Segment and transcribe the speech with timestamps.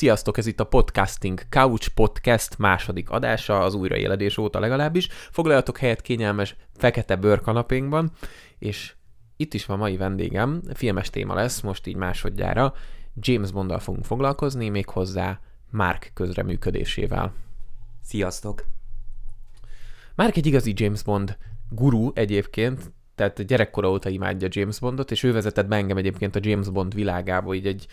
[0.00, 5.08] Sziasztok, ez itt a Podcasting Couch Podcast második adása, az újraéledés óta legalábbis.
[5.10, 8.12] Foglaljatok helyet kényelmes fekete bőrkanapénkban,
[8.58, 8.94] és
[9.36, 12.74] itt is van mai vendégem, filmes téma lesz, most így másodjára.
[13.14, 15.40] James Bonddal fogunk foglalkozni, méghozzá
[15.70, 17.32] Mark közreműködésével.
[18.02, 18.64] Sziasztok!
[20.14, 21.36] Mark egy igazi James Bond
[21.70, 26.40] guru egyébként, tehát gyerekkora óta imádja James Bondot, és ő vezetett be engem egyébként a
[26.42, 27.86] James Bond világába, így egy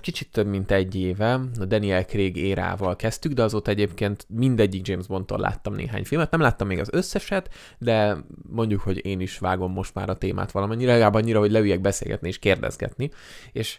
[0.00, 5.06] kicsit több mint egy éve, a Daniel Craig érával kezdtük, de azóta egyébként mindegyik James
[5.06, 8.16] Bondtól láttam néhány filmet, nem láttam még az összeset, de
[8.48, 12.28] mondjuk, hogy én is vágom most már a témát valamennyire, legalább annyira, hogy leüljek beszélgetni
[12.28, 13.10] és kérdezgetni,
[13.52, 13.78] és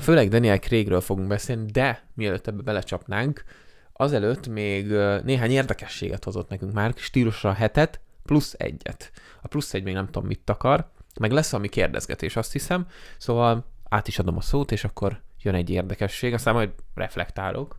[0.00, 3.44] főleg Daniel Craigről fogunk beszélni, de mielőtt ebbe belecsapnánk,
[3.92, 4.86] azelőtt még
[5.24, 9.12] néhány érdekességet hozott nekünk már, stílusra hetet, plusz egyet.
[9.42, 10.90] A plusz egy még nem tudom mit akar,
[11.20, 12.86] meg lesz ami kérdezgetés, azt hiszem,
[13.18, 17.78] szóval át is adom a szót, és akkor jön egy érdekesség, aztán majd reflektálok.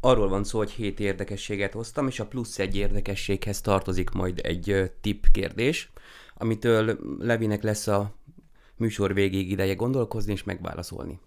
[0.00, 4.92] Arról van szó, hogy hét érdekességet hoztam, és a plusz egy érdekességhez tartozik majd egy
[5.00, 5.90] tip kérdés,
[6.34, 8.14] amitől Levinek lesz a
[8.76, 11.20] műsor végéig ideje gondolkozni és megválaszolni.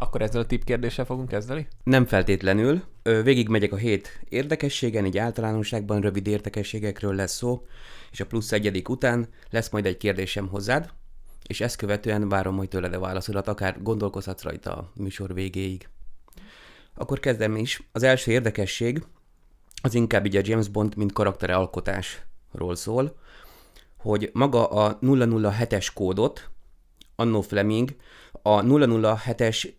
[0.00, 1.68] Akkor ezzel a tip kérdéssel fogunk kezdeni?
[1.84, 2.82] Nem feltétlenül.
[3.02, 7.66] Végig megyek a hét érdekességen, így általánosságban rövid érdekességekről lesz szó,
[8.10, 10.90] és a plusz egyedik után lesz majd egy kérdésem hozzád,
[11.46, 15.88] és ezt követően várom majd tőled a válaszodat, akár gondolkozhatsz rajta a műsor végéig.
[16.94, 17.82] Akkor kezdem is.
[17.92, 19.04] Az első érdekesség
[19.82, 23.18] az inkább így a James Bond, mint karakteralkotásról szól,
[23.96, 26.50] hogy maga a 007-es kódot,
[27.16, 27.96] Anno Fleming
[28.42, 29.78] a 007-es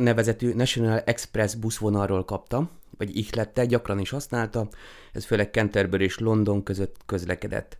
[0.00, 4.68] nevezetű National Express buszvonalról kapta, vagy ihlette, gyakran is használta,
[5.12, 7.78] ez főleg Canterbury és London között közlekedett.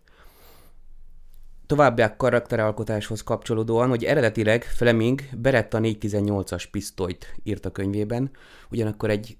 [1.65, 8.31] További karakteralkotáshoz kapcsolódóan, hogy eredetileg Fleming Beretta 418-as pisztolyt írt a könyvében,
[8.69, 9.37] ugyanakkor egy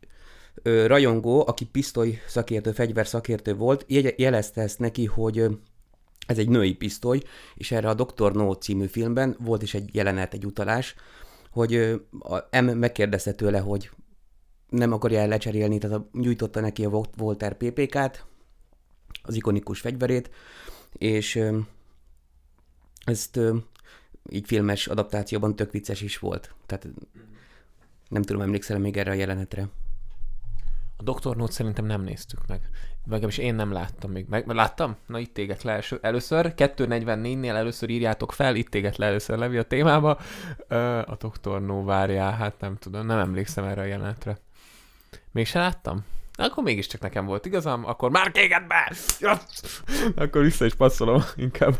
[0.64, 5.46] ö, rajongó, aki pisztoly szakértő, fegyver szakértő volt, jelezte ezt neki, hogy
[6.28, 7.20] ez egy női pisztoly,
[7.56, 8.32] és erre a Dr.
[8.32, 10.96] No című filmben volt is egy jelenet, egy utalás,
[11.52, 11.76] hogy
[12.20, 13.90] a M megkérdezte tőle, hogy
[14.70, 18.26] nem akarja lecserélni, tehát nyújtotta neki a Volter PPK-t,
[19.24, 20.30] az ikonikus fegyverét,
[20.92, 21.44] és
[23.06, 23.40] ezt
[24.30, 26.56] így filmes adaptációban tök vicces is volt.
[26.66, 26.88] Tehát
[28.10, 29.70] nem tudom, emlékszel még erre a jelenetre.
[31.02, 32.70] A Doktor Nót szerintem nem néztük meg.
[33.06, 34.26] Legalábbis én nem láttam még.
[34.30, 34.96] Meg, láttam?
[35.06, 36.54] Na itt téget le először.
[36.58, 40.20] 244-nél először írjátok fel, itt téget le először Levi a témába.
[41.06, 44.38] A Doktor No várjál, hát nem tudom, nem emlékszem erre a jelenetre.
[45.32, 46.06] Mégse láttam?
[46.34, 48.94] Akkor mégiscsak nekem volt igazam, akkor már kéged be!
[50.16, 51.80] akkor vissza is passzolom inkább.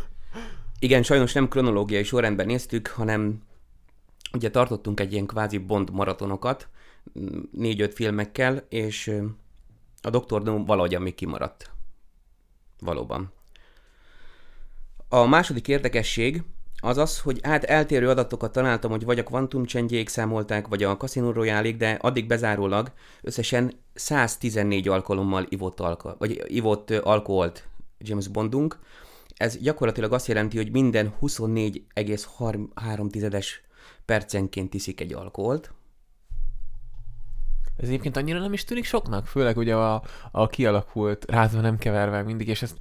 [0.78, 3.42] Igen, sajnos nem kronológiai sorrendben néztük, hanem
[4.32, 6.68] ugye tartottunk egy ilyen kvázi Bond maratonokat,
[7.52, 9.12] négy-öt filmekkel, és
[10.02, 11.70] a Doktor No valahogy még kimaradt.
[12.80, 13.32] Valóban.
[15.08, 16.42] A második érdekesség
[16.84, 20.96] az az, hogy hát eltérő adatokat találtam, hogy vagy a Quantum csendjék számolták, vagy a
[21.14, 22.92] royale de addig bezárólag
[23.22, 27.68] összesen 114 alkalommal ivott, alko- vagy ivott alkoholt
[27.98, 28.78] James Bondunk.
[29.36, 33.44] Ez gyakorlatilag azt jelenti, hogy minden 24,3
[34.04, 35.72] percenként iszik egy alkoholt,
[37.76, 42.22] ez egyébként annyira nem is tűnik soknak, főleg ugye a, a kialakult rázva nem keverve
[42.22, 42.76] mindig, és ezt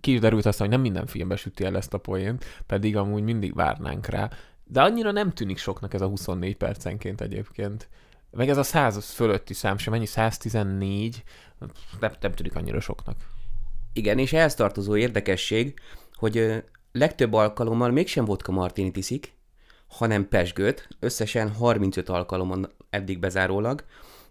[0.00, 3.22] ki is derült aztán, hogy nem minden filmben süti el ezt a poént, pedig amúgy
[3.22, 4.30] mindig várnánk rá.
[4.64, 7.88] De annyira nem tűnik soknak ez a 24 percenként egyébként.
[8.30, 11.22] Meg ez a 100 fölötti szám sem, mennyi 114,
[12.00, 13.16] nem, nem tűnik annyira soknak.
[13.92, 15.80] Igen, és ehhez tartozó érdekesség,
[16.12, 19.34] hogy legtöbb alkalommal mégsem vodka martinit iszik,
[19.88, 23.84] hanem pesgőt, összesen 35 alkalomon eddig bezárólag,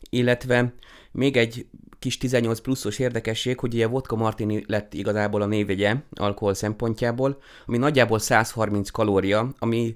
[0.09, 0.73] illetve
[1.11, 1.65] még egy
[1.99, 7.77] kis 18 pluszos érdekesség, hogy ugye vodka martini lett igazából a névegye alkohol szempontjából, ami
[7.77, 9.95] nagyjából 130 kalória, ami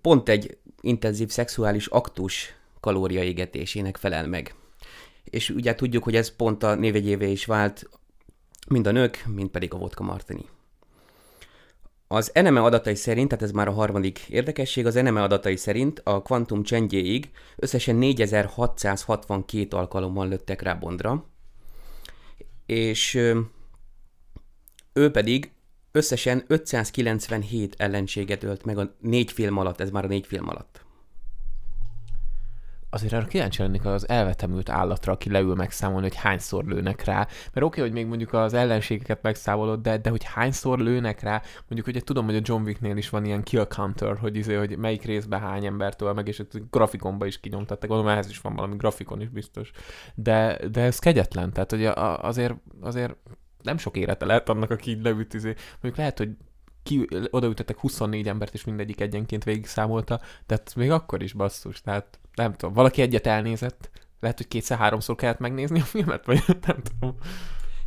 [0.00, 4.54] pont egy intenzív szexuális aktus kalóriaégetésének felel meg.
[5.24, 7.88] És ugye tudjuk, hogy ez pont a névegyévé is vált
[8.68, 10.44] mind a nők, mind pedig a vodka martini.
[12.08, 16.22] Az NME adatai szerint, tehát ez már a harmadik érdekesség, az NME adatai szerint a
[16.22, 21.26] kvantum csendjéig összesen 4662 alkalommal lőttek rá Bondra,
[22.66, 23.14] és
[24.92, 25.52] ő pedig
[25.92, 30.85] összesen 597 ellenséget ölt meg a négy film alatt, ez már a négy film alatt.
[32.96, 37.16] Azért arra kíváncsi lennék az elvetemült állatra, aki leül megszámolni, hogy hányszor lőnek rá.
[37.16, 41.42] Mert oké, okay, hogy még mondjuk az ellenségeket megszámolod, de, de hogy hányszor lőnek rá,
[41.68, 44.78] mondjuk ugye tudom, hogy a John Wicknél is van ilyen kill counter, hogy, izé, hogy
[44.78, 49.20] melyik részben hány embertől meg, és grafikonba is kinyomtattak, gondolom ehhez is van valami grafikon
[49.20, 49.70] is biztos.
[50.14, 51.84] De, de ez kegyetlen, tehát hogy
[52.20, 53.16] azért, azért
[53.62, 55.54] nem sok érete lehet annak, aki így leüt, izé.
[55.72, 56.30] mondjuk lehet, hogy
[56.82, 62.18] ki, odaütöttek 24 embert, és mindegyik egyenként végig számolta, de még akkor is basszus, tehát
[62.36, 63.90] nem tudom, valaki egyet elnézett,
[64.20, 67.16] lehet, hogy kétszer-háromszor kellett megnézni a filmet, vagy nem tudom.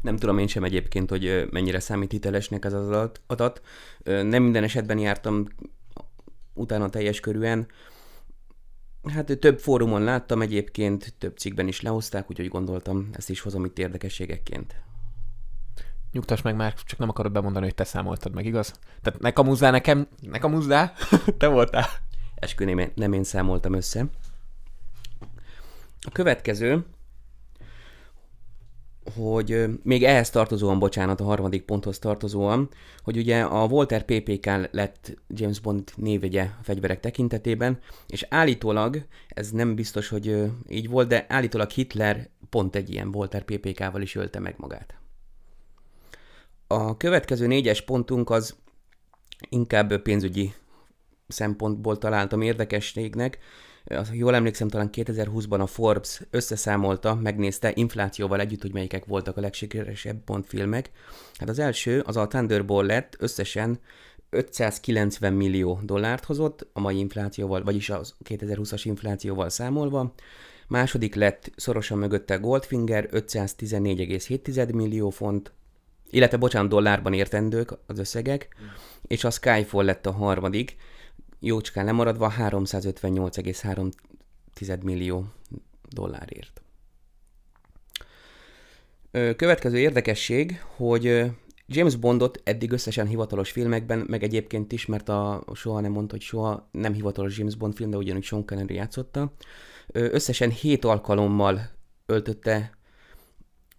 [0.01, 3.61] Nem tudom én sem egyébként, hogy mennyire számít hitelesnek ez az adat.
[4.03, 5.47] Nem minden esetben jártam
[6.53, 7.67] utána teljes körűen.
[9.13, 13.79] Hát több fórumon láttam egyébként, több cikkben is lehozták, úgyhogy gondoltam, ezt is hozom itt
[13.79, 14.75] érdekességekként.
[16.11, 18.79] Nyugtass meg már, csak nem akarod bemondani, hogy te számoltad meg, igaz?
[19.01, 20.93] Tehát ne kamuzzál nekem, ne kamuzzál,
[21.37, 21.87] te voltál.
[22.35, 24.05] Eskü nem, nem én számoltam össze.
[26.01, 26.85] A következő,
[29.15, 32.69] hogy még ehhez tartozóan, bocsánat, a harmadik ponthoz tartozóan,
[33.03, 39.51] hogy ugye a Walter PPK lett James Bond névegye a fegyverek tekintetében, és állítólag, ez
[39.51, 44.39] nem biztos, hogy így volt, de állítólag Hitler pont egy ilyen Walter PPK-val is ölte
[44.39, 44.93] meg magát.
[46.67, 48.55] A következő négyes pontunk az
[49.49, 50.53] inkább pénzügyi
[51.27, 53.37] szempontból találtam érdekességnek.
[54.11, 60.23] Jól emlékszem, talán 2020-ban a Forbes összeszámolta, megnézte inflációval együtt, hogy melyikek voltak a legsikeresebb
[60.25, 60.91] Bond filmek.
[61.33, 63.79] Hát az első, az a Thunderball lett, összesen
[64.29, 70.13] 590 millió dollárt hozott a mai inflációval, vagyis a 2020-as inflációval számolva.
[70.67, 75.51] Második lett szorosan mögötte Goldfinger, 514,7 millió font,
[76.09, 78.65] illetve bocsánat, dollárban értendők az összegek, mm.
[79.07, 80.75] és a Skyfall lett a harmadik,
[81.39, 85.25] jócskán lemaradva 358,3 millió
[85.89, 86.61] dollárért.
[89.11, 91.31] Következő érdekesség, hogy
[91.67, 96.23] James Bondot eddig összesen hivatalos filmekben, meg egyébként is, mert a, soha nem mondta, hogy
[96.23, 99.33] soha nem hivatalos James Bond film, de ugyanúgy Sean Connery játszotta,
[99.87, 101.69] összesen hét alkalommal
[102.05, 102.77] öltötte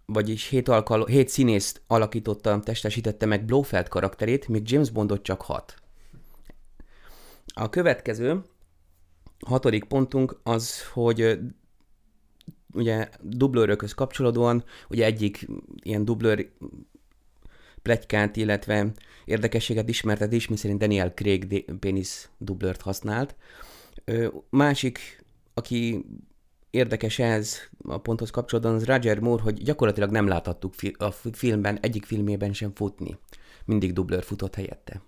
[0.05, 5.80] vagyis hét, alkal- hét színészt alakította, testesítette meg Blofeld karakterét, míg James Bondot csak hat.
[7.53, 8.41] A következő,
[9.45, 11.39] hatodik pontunk az, hogy
[12.73, 15.47] ugye dublőrökhöz kapcsolódóan, ugye egyik
[15.83, 16.51] ilyen dublőr
[17.81, 18.91] plegykát, illetve
[19.25, 23.35] érdekességet ismertet is, miszerint Daniel Craig pénisz dublört használt.
[24.49, 25.23] Másik,
[25.53, 26.05] aki
[26.69, 32.05] érdekes ez a ponthoz kapcsolódóan, az Roger Moore, hogy gyakorlatilag nem láthattuk a filmben, egyik
[32.05, 33.17] filmében sem futni.
[33.65, 35.01] Mindig dublőr futott helyette.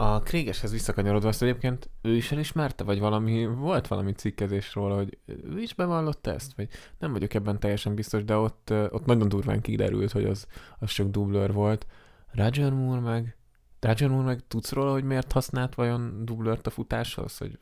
[0.00, 5.18] A Krégeshez visszakanyarodva azt egyébként ő is elismerte, vagy valami, volt valami cikkezés róla, hogy
[5.26, 6.68] ő is bevallotta ezt, vagy
[6.98, 10.46] nem vagyok ebben teljesen biztos, de ott, ott nagyon durván kiderült, hogy az,
[10.78, 11.86] az csak dublőr volt.
[12.32, 13.36] Roger Moore meg,
[13.80, 17.58] Roger Moore meg tudsz róla, hogy miért használt vajon dublőrt a futáshoz, hogy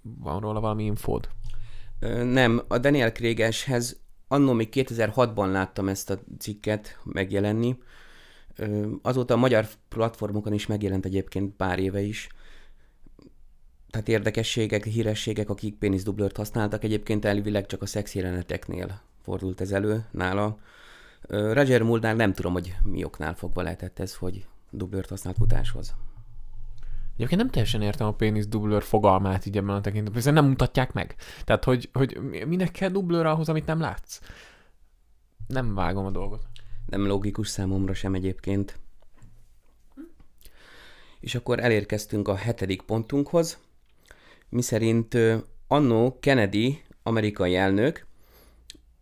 [0.00, 1.28] van róla valami infód?
[2.22, 7.78] Nem, a Daniel Krégeshez annó még 2006-ban láttam ezt a cikket megjelenni.
[9.02, 12.28] Azóta a magyar platformokon is megjelent egyébként pár éve is.
[13.90, 20.04] Tehát érdekességek, hírességek, akik péniszdublört használtak, egyébként elvileg csak a szex jeleneteknél fordult ez elő
[20.10, 20.58] nála.
[21.28, 25.94] Roger Moore nem tudom, hogy mi oknál fogva lehetett ez, hogy dublört használt futáshoz.
[27.14, 30.92] Egyébként nem teljesen értem a pénisz dublőr fogalmát így ebben a tekintetben, hiszen nem mutatják
[30.92, 31.14] meg.
[31.44, 34.20] Tehát, hogy, hogy minek kell dublőr ahhoz, amit nem látsz?
[35.46, 36.46] Nem vágom a dolgot.
[36.90, 38.78] Nem logikus számomra sem egyébként.
[41.20, 43.58] És akkor elérkeztünk a hetedik pontunkhoz,
[44.48, 45.16] miszerint
[45.66, 48.06] annó Kennedy, amerikai elnök,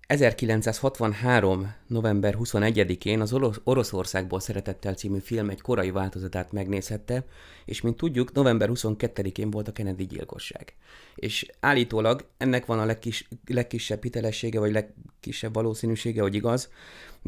[0.07, 1.75] 1963.
[1.87, 7.25] november 21-én az Oroszországból szeretettel című film egy korai változatát megnézhette,
[7.64, 10.75] és mint tudjuk, november 22-én volt a Kennedy gyilkosság.
[11.14, 16.71] És állítólag ennek van a legkis, legkisebb hitelessége, vagy legkisebb valószínűsége, hogy igaz,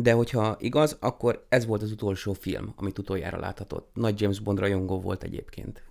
[0.03, 3.91] de hogyha igaz, akkor ez volt az utolsó film, amit utoljára láthatott.
[3.95, 5.83] Nagy James Bond rajongó volt egyébként.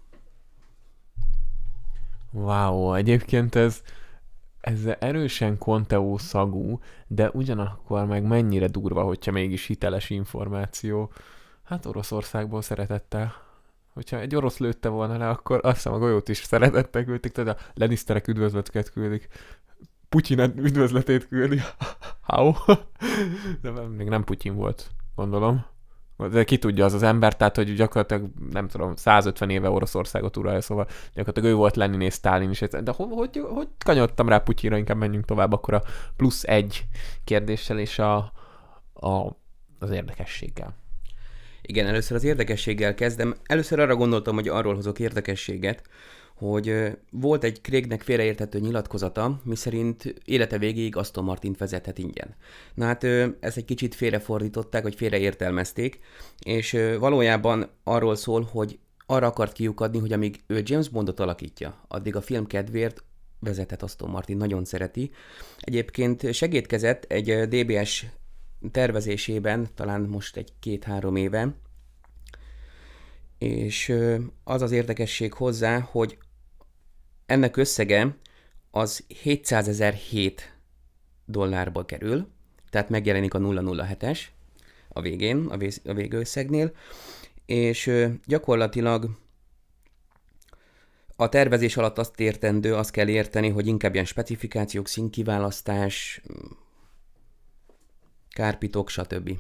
[2.32, 3.82] Wow, egyébként ez
[4.62, 11.12] ez erősen konteó szagú, de ugyanakkor meg mennyire durva, hogyha mégis hiteles információ.
[11.64, 13.34] Hát Oroszországból szeretettel.
[13.94, 17.60] Hogyha egy orosz lőtte volna le, akkor azt hiszem a golyót is szeretettel küldték, tehát
[17.60, 19.28] a Lannisterek üdvözleteket küldik.
[20.10, 21.62] Putyin üdvözletét küldi.
[22.28, 22.54] How?
[23.62, 25.66] De még nem Putyin volt, gondolom.
[26.32, 30.62] de ki tudja az az ember, tehát hogy gyakorlatilag nem tudom, 150 éve Oroszországot uralja,
[30.62, 32.60] szóval gyakorlatilag ő volt Lenin és Stalin is.
[32.60, 35.84] De hogy, hogy, hogy kanyodtam rá Putyinra, inkább menjünk tovább akkor a
[36.16, 36.86] plusz egy
[37.24, 38.16] kérdéssel és a,
[38.94, 39.38] a,
[39.80, 40.76] az érdekességgel.
[41.62, 43.36] Igen, először az érdekességgel kezdem.
[43.46, 45.84] Először arra gondoltam, hogy arról hozok érdekességet,
[46.38, 52.36] hogy volt egy Craignek félreérthető nyilatkozata, miszerint élete végéig Aston Martin vezethet ingyen.
[52.74, 53.03] Na hát
[53.39, 56.00] ezt egy kicsit félrefordították, vagy félreértelmezték,
[56.44, 62.15] és valójában arról szól, hogy arra akart kiukadni, hogy amíg ő James Bondot alakítja, addig
[62.15, 63.03] a film kedvéért
[63.39, 65.12] vezethet Aston Martin, nagyon szereti.
[65.60, 68.06] Egyébként segítkezett egy DBS
[68.72, 71.56] tervezésében, talán most egy két-három éve,
[73.38, 73.94] és
[74.44, 76.17] az az érdekesség hozzá, hogy
[77.28, 78.18] ennek összege
[78.72, 80.56] az 700 ezer 7
[81.26, 82.28] dollárba kerül,
[82.70, 84.20] tehát megjelenik a 007-es
[84.90, 86.72] a végén, a, vég, a végőszegnél,
[87.46, 87.92] és
[88.26, 89.10] gyakorlatilag
[91.16, 96.22] a tervezés alatt azt értendő, azt kell érteni, hogy inkább ilyen specifikációk, színkiválasztás,
[98.30, 99.38] kárpitok, stb.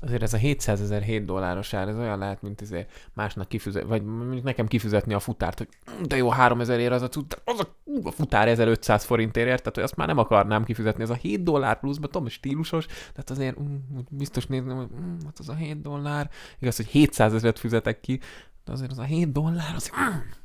[0.00, 3.84] Azért ez a 700 ezer 7 dolláros ár, ez olyan lehet, mint izé másnak kifizet,
[3.84, 4.02] vagy
[4.42, 5.68] nekem kifizetni a futárt, hogy
[6.06, 7.08] de jó, 3000 ér az a,
[7.44, 7.68] az a,
[8.02, 11.42] a futár 1500 forintért ért, tehát hogy azt már nem akarnám kifizetni, ez a 7
[11.42, 15.80] dollár plusz, tudom, stílusos, tehát azért um, biztos nézni, hogy um, hát az a 7
[15.80, 18.20] dollár, igaz, hogy 700 ezeret fizetek ki,
[18.64, 19.90] de azért az a 7 dollár, az...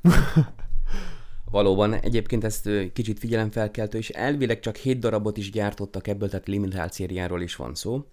[1.51, 6.93] Valóban, egyébként ezt kicsit figyelemfelkeltő, és elvileg csak 7 darabot is gyártottak ebből, tehát limitált
[6.93, 8.05] szériáról is van szó.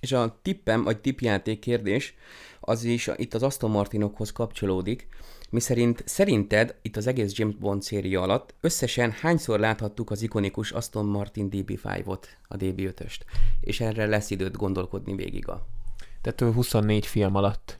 [0.00, 2.14] És a tippem, vagy tippjáték kérdés,
[2.60, 5.08] az is itt az Aston Martinokhoz kapcsolódik,
[5.50, 11.06] miszerint szerinted itt az egész James Bond széria alatt összesen hányszor láthattuk az ikonikus Aston
[11.06, 13.20] Martin DB5-ot, a DB5-öst,
[13.60, 15.66] és erre lesz időt gondolkodni végig a...
[16.20, 17.78] Tehát ő 24 film alatt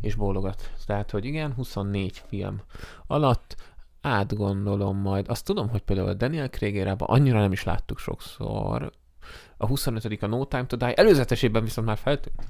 [0.00, 0.70] és bólogat.
[0.86, 2.60] Tehát, hogy igen, 24 film
[3.06, 3.56] alatt
[4.00, 5.28] átgondolom majd.
[5.28, 8.92] Azt tudom, hogy például a Daniel craig annyira nem is láttuk sokszor,
[9.56, 12.42] a 25 a No Time to Die, előzetesében viszont már feltűnt.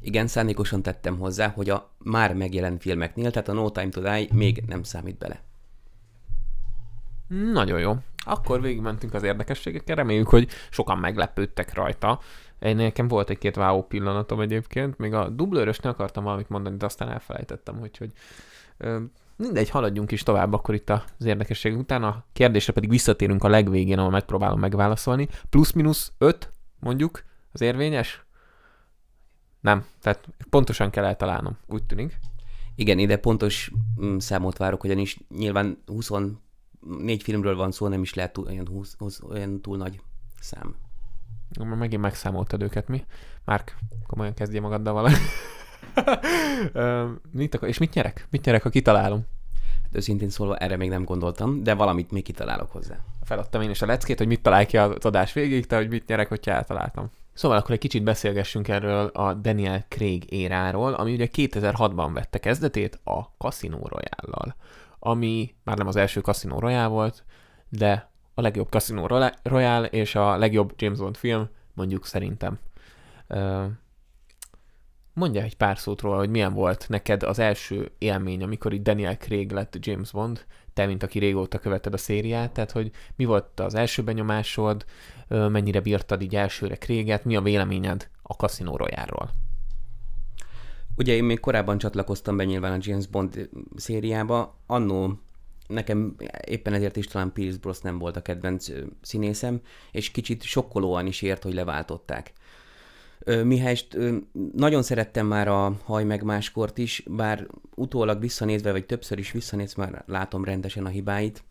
[0.00, 4.26] Igen, szándékosan tettem hozzá, hogy a már megjelent filmeknél, tehát a No Time to Die
[4.32, 5.42] még nem számít bele.
[7.52, 7.96] Nagyon jó.
[8.24, 12.20] Akkor végigmentünk az érdekességekkel, reméljük, hogy sokan meglepődtek rajta.
[12.58, 17.08] Én nekem volt egy-két váó pillanatom egyébként, még a dublőrösnél akartam valamit mondani, de aztán
[17.08, 18.12] elfelejtettem, hogy, hogy
[19.40, 22.02] Mindegy, haladjunk is tovább akkor itt az érdekesség után.
[22.02, 25.28] A kérdésre pedig visszatérünk a legvégén, ahol megpróbálom megválaszolni.
[25.50, 28.24] Plusz-minusz 5, mondjuk, az érvényes?
[29.60, 32.18] Nem, tehát pontosan kell eltalálnom, úgy tűnik.
[32.74, 36.36] Igen, ide pontos mm, számot várok, ugyanis nyilván 24
[37.22, 40.00] filmről van szó, nem is lehet túl, olyan, 20, 20, olyan túl nagy
[40.40, 40.74] szám.
[41.58, 43.04] Megint megszámoltad őket, mi?
[43.44, 45.14] Márk, komolyan kezdje magaddal valami
[47.32, 48.26] mit akar, és mit nyerek?
[48.30, 49.26] Mit nyerek, ha kitalálom?
[49.82, 52.98] Hát őszintén szólva erre még nem gondoltam, de valamit még kitalálok hozzá.
[53.22, 56.06] Feladtam én is a leckét, hogy mit találj ki az adás végig, te hogy mit
[56.06, 57.10] nyerek, hogyha eltaláltam.
[57.32, 63.00] Szóval akkor egy kicsit beszélgessünk erről a Daniel Craig éráról, ami ugye 2006-ban vette kezdetét
[63.04, 64.54] a Casino royale
[65.00, 67.24] ami már nem az első Casino Royale volt,
[67.68, 69.06] de a legjobb Casino
[69.42, 72.58] Royale és a legjobb James Bond film, mondjuk szerintem.
[75.20, 79.16] Mondja egy pár szót róla, hogy milyen volt neked az első élmény, amikor itt Daniel
[79.16, 83.60] Craig lett James Bond, te, mint aki régóta követed a szériát, tehát hogy mi volt
[83.60, 84.84] az első benyomásod,
[85.28, 89.30] mennyire bírtad így elsőre Craiget, mi a véleményed a Casino Royale-ról?
[90.96, 95.18] Ugye én még korábban csatlakoztam be nyilván a James Bond szériába, annó
[95.66, 98.68] nekem éppen ezért is talán Pierce Brosnan volt a kedvenc
[99.00, 99.60] színészem,
[99.90, 102.32] és kicsit sokkolóan is ért, hogy leváltották.
[103.26, 103.96] Mihályst
[104.52, 109.74] nagyon szerettem már a Haj meg máskort is, bár utólag visszanézve, vagy többször is visszanéz,
[109.74, 111.44] már látom rendesen a hibáit,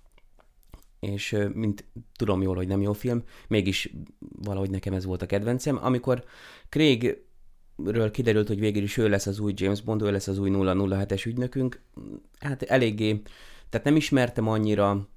[0.99, 1.85] és mint
[2.15, 5.79] tudom jól, hogy nem jó film, mégis valahogy nekem ez volt a kedvencem.
[5.81, 6.23] Amikor
[6.69, 7.23] Craig
[7.85, 10.49] ről kiderült, hogy végül is ő lesz az új James Bond, ő lesz az új
[10.53, 11.81] 007-es ügynökünk,
[12.39, 13.21] hát eléggé,
[13.69, 15.07] tehát nem ismertem annyira,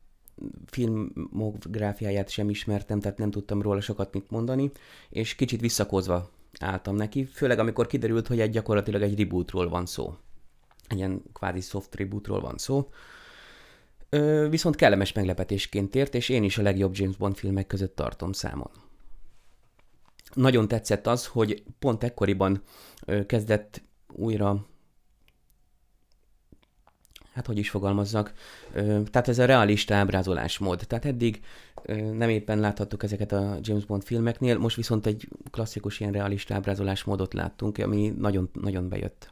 [0.66, 4.70] filmográfiáját sem ismertem, tehát nem tudtam róla sokat mit mondani,
[5.10, 6.30] és kicsit visszakozva
[6.60, 10.16] álltam neki, főleg amikor kiderült, hogy egy gyakorlatilag egy rebootról van szó.
[10.88, 12.88] Egy ilyen kvázi soft rebootról van szó.
[14.08, 18.32] Ö, viszont kellemes meglepetésként ért, és én is a legjobb James Bond filmek között tartom
[18.32, 18.70] számon.
[20.34, 22.62] Nagyon tetszett az, hogy pont ekkoriban
[23.06, 23.82] ö, kezdett
[24.12, 24.66] újra
[27.32, 28.32] hát hogy is fogalmazzak,
[29.10, 30.84] tehát ez a realista ábrázolásmód.
[30.86, 31.40] Tehát eddig
[32.12, 37.34] nem éppen láthattuk ezeket a James Bond filmeknél, most viszont egy klasszikus ilyen realista ábrázolásmódot
[37.34, 39.30] láttunk, ami nagyon, nagyon bejött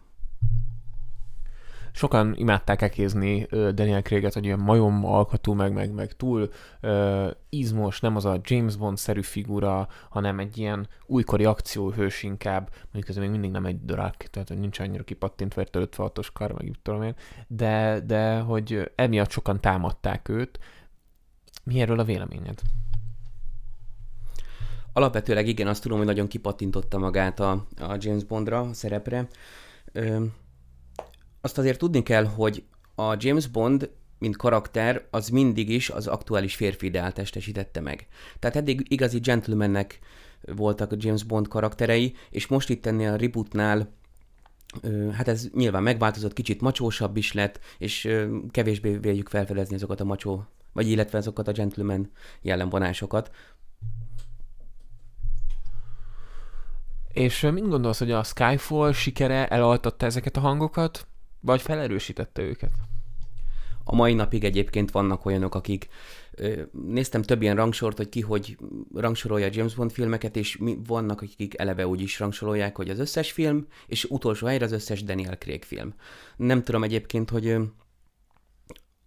[1.93, 6.51] sokan imádták ekézni Daniel Craig-et, hogy ilyen majom alkatú, meg, meg, meg túl
[6.83, 13.09] uh, izmos, nem az a James Bond-szerű figura, hanem egy ilyen újkori akcióhős inkább, mondjuk
[13.09, 17.15] ez még mindig nem egy drak, tehát nincs annyira kipattintva, 56-os kar, meg tudom én,
[17.47, 20.59] de, de hogy emiatt sokan támadták őt.
[21.65, 22.61] Mi erről a véleményed?
[24.93, 29.29] Alapvetőleg igen, azt tudom, hogy nagyon kipattintotta magát a, a James Bondra, a szerepre.
[29.93, 30.25] Ö,
[31.41, 36.55] azt azért tudni kell, hogy a James Bond, mint karakter, az mindig is az aktuális
[36.55, 38.07] férfi ideál testesítette meg.
[38.39, 39.99] Tehát eddig igazi gentlemannek
[40.41, 43.99] voltak a James Bond karakterei, és most itt ennél a rebootnál
[45.13, 48.17] hát ez nyilván megváltozott, kicsit macsósabb is lett, és
[48.51, 52.11] kevésbé véljük felfedezni azokat a macsó, vagy illetve azokat a gentleman
[52.43, 53.31] jellemvonásokat.
[57.13, 61.07] És mit gondolsz, hogy a Skyfall sikere elaltatta ezeket a hangokat?
[61.41, 62.73] Vagy felerősítette őket?
[63.85, 65.89] A mai napig egyébként vannak olyanok, akik
[66.73, 68.57] néztem több ilyen rangsort, hogy ki hogy
[68.95, 72.99] rangsorolja a James Bond filmeket, és mi, vannak, akik eleve úgy is rangsorolják, hogy az
[72.99, 75.95] összes film, és utolsó helyre az összes Daniel Craig film.
[76.37, 77.57] Nem tudom egyébként, hogy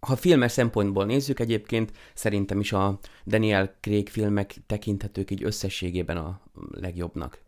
[0.00, 6.40] ha filmes szempontból nézzük egyébként, szerintem is a Daniel Craig filmek tekinthetők így összességében a
[6.70, 7.43] legjobbnak.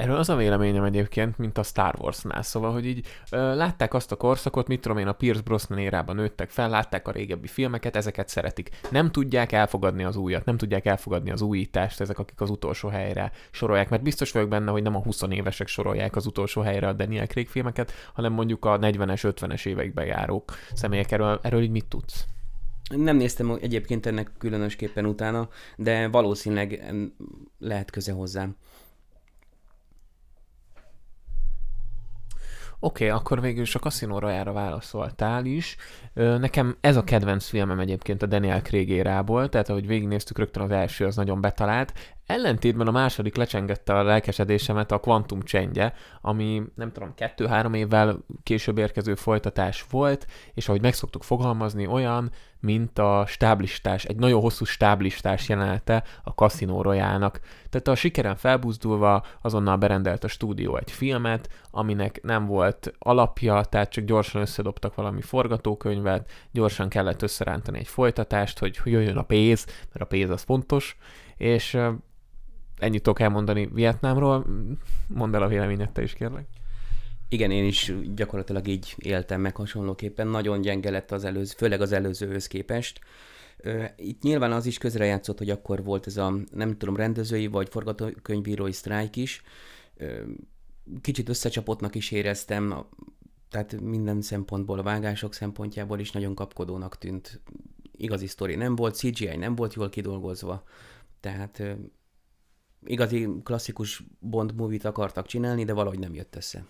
[0.00, 4.12] Erről az a véleményem egyébként, mint a Star Wars-nál, szóval, hogy így ö, látták azt
[4.12, 7.96] a korszakot, mit tudom én, a Pierce Brosnan érában nőttek fel, látták a régebbi filmeket,
[7.96, 8.70] ezeket szeretik.
[8.90, 13.32] Nem tudják elfogadni az újat, nem tudják elfogadni az újítást, ezek, akik az utolsó helyre
[13.50, 16.92] sorolják, mert biztos vagyok benne, hogy nem a 20 évesek sorolják az utolsó helyre a
[16.92, 21.12] Daniel Craig filmeket, hanem mondjuk a 40-es, 50-es évekbe járók személyek.
[21.12, 22.24] Erről, erről így mit tudsz?
[22.96, 26.92] Nem néztem egyébként ennek különösképpen utána, de valószínűleg
[27.58, 28.56] lehet köze hozzám.
[32.82, 35.76] Oké, okay, akkor végül is a Casino Royale-ra válaszoltál is.
[36.14, 40.70] Nekem ez a kedvenc filmem egyébként a Daniel Craig érából, tehát ahogy végignéztük, rögtön az
[40.70, 41.92] első az nagyon betalált.
[42.30, 48.78] Ellentétben a második lecsengette a lelkesedésemet a Quantum csendje, ami nem tudom, kettő-három évvel később
[48.78, 55.48] érkező folytatás volt, és ahogy megszoktuk fogalmazni, olyan, mint a stáblistás, egy nagyon hosszú stáblistás
[55.48, 57.40] jelenete a Casino Royale-nak.
[57.70, 63.90] Tehát a sikeren felbuzdulva azonnal berendelt a stúdió egy filmet, aminek nem volt alapja, tehát
[63.90, 70.00] csak gyorsan összedobtak valami forgatókönyvet, gyorsan kellett összerántani egy folytatást, hogy jöjjön a pénz, mert
[70.00, 70.96] a pénz az fontos,
[71.36, 71.78] és
[72.80, 74.46] ennyit tudok elmondani Vietnámról.
[75.06, 76.46] Mondd el a véleményet te is, kérlek.
[77.28, 80.26] Igen, én is gyakorlatilag így éltem meg hasonlóképpen.
[80.26, 83.00] Nagyon gyenge lett az előző, főleg az előzőhöz képest.
[83.96, 88.72] Itt nyilván az is közrejátszott, hogy akkor volt ez a, nem tudom, rendezői vagy forgatókönyvírói
[88.72, 89.42] sztrájk is.
[91.00, 92.86] Kicsit összecsapottnak is éreztem,
[93.50, 97.40] tehát minden szempontból, a vágások szempontjából is nagyon kapkodónak tűnt.
[97.96, 100.64] Igazi sztori nem volt, CGI nem volt jól kidolgozva,
[101.20, 101.62] tehát
[102.84, 106.64] igazi klasszikus Bond movie-t akartak csinálni, de valahogy nem jött össze.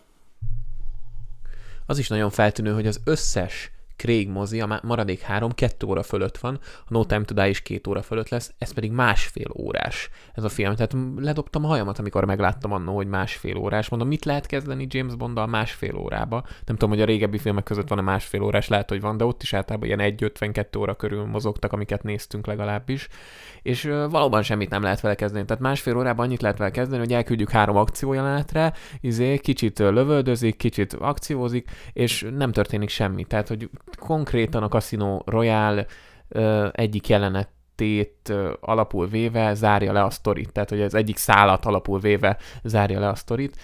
[1.87, 6.39] Az is nagyon feltűnő, hogy az összes Craig mozi, a maradék három, kettő óra fölött
[6.39, 10.11] van, a No Time to Die is két óra fölött lesz, ez pedig másfél órás
[10.35, 10.75] ez a film.
[10.75, 13.89] Tehát ledobtam a hajamat, amikor megláttam annó, hogy másfél órás.
[13.89, 16.43] Mondom, mit lehet kezdeni James Bonddal másfél órába?
[16.67, 19.25] Nem tudom, hogy a régebbi filmek között van a másfél órás, lehet, hogy van, de
[19.25, 23.09] ott is általában ilyen 1-52 óra körül mozogtak, amiket néztünk legalábbis.
[23.63, 25.45] És valóban semmit nem lehet vele kezdeni.
[25.45, 30.93] Tehát másfél órában annyit lehet vele kezdeni, hogy elküldjük három akciójelenetre, izé, kicsit lövöldözik, kicsit
[30.93, 33.25] akciózik, és nem történik semmi.
[33.25, 35.87] Tehát, hogy konkrétan a Casino Royale
[36.73, 40.53] egyik jelenet tét alapul véve zárja le a sztorit.
[40.53, 43.57] Tehát, hogy az egyik szállat alapul véve zárja le a sztorit.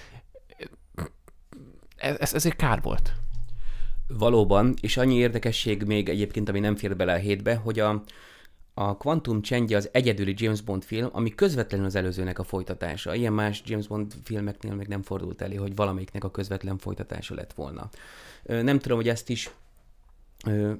[1.96, 3.12] Ez, ezért kár volt.
[4.08, 8.02] Valóban, és annyi érdekesség még egyébként, ami nem fér bele a hétbe, hogy a,
[8.74, 13.14] a Quantum csendje az egyedüli James Bond film, ami közvetlenül az előzőnek a folytatása.
[13.14, 17.52] Ilyen más James Bond filmeknél még nem fordult elő, hogy valamelyiknek a közvetlen folytatása lett
[17.52, 17.88] volna.
[18.42, 19.50] Nem tudom, hogy ezt is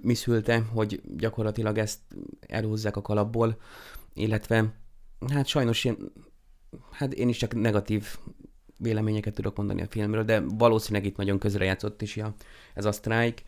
[0.00, 1.98] mi szülte, hogy gyakorlatilag ezt
[2.40, 3.60] elhúzzák a kalapból,
[4.14, 4.74] illetve
[5.32, 5.96] hát sajnos én,
[6.90, 8.16] hát én is csak negatív
[8.76, 12.34] véleményeket tudok mondani a filmről, de valószínűleg itt nagyon közrejátszott is ja,
[12.74, 13.42] ez a sztrájk.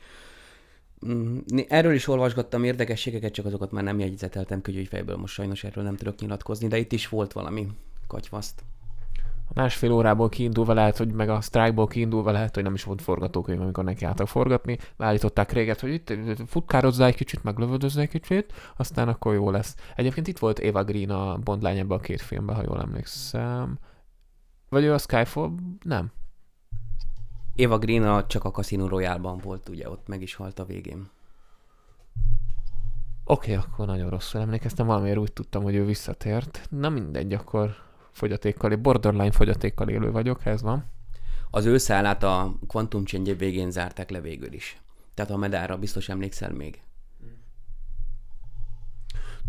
[1.07, 5.97] Mm, erről is olvasgattam érdekességeket, csak azokat már nem jegyzeteltem fejből, most sajnos erről nem
[5.97, 7.69] tudok nyilatkozni, de itt is volt valami
[8.07, 8.65] katyvaszt.
[9.49, 13.03] A másfél órából kiindulva lehet, hogy meg a strike-ból kiindulva lehet, hogy nem is volt
[13.03, 14.79] forgatókönyv, amikor neki álltak forgatni.
[14.97, 16.13] Beállították réget, hogy itt
[16.47, 19.77] futkározzá egy kicsit, meg lövöldözzá egy kicsit, aztán akkor jó lesz.
[19.97, 23.79] Egyébként itt volt Eva Green a Bond lány ebben a két filmben, ha jól emlékszem.
[24.69, 25.51] Vagy ő a Skyfall?
[25.85, 26.11] Nem.
[27.57, 31.11] Eva Green a, csak a Casino Royale-ban volt, ugye ott meg is halt a végén.
[33.25, 36.67] Oké, okay, akkor nagyon rosszul emlékeztem, valamiért úgy tudtam, hogy ő visszatért.
[36.71, 37.75] Na mindegy, akkor
[38.13, 40.85] fogyatékkal, borderline fogyatékkal élő vagyok, ez van.
[41.51, 44.81] Az ő szállát a Quantum Change végén zárták le végül is.
[45.15, 46.83] Tehát a medára biztos emlékszel még.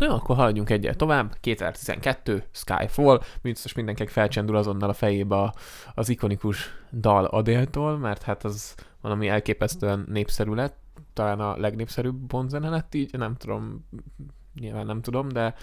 [0.00, 1.36] Na jó, akkor haladjunk egyet tovább.
[1.40, 3.22] 2012, Skyfall.
[3.42, 5.54] Biztos mindenkinek felcsendül azonnal a fejébe
[5.94, 10.76] az ikonikus dal Adéltól, mert hát az valami elképesztően népszerű lett.
[11.12, 13.88] Talán a legnépszerűbb Bond zene lett így, nem tudom,
[14.54, 15.54] nyilván nem tudom, de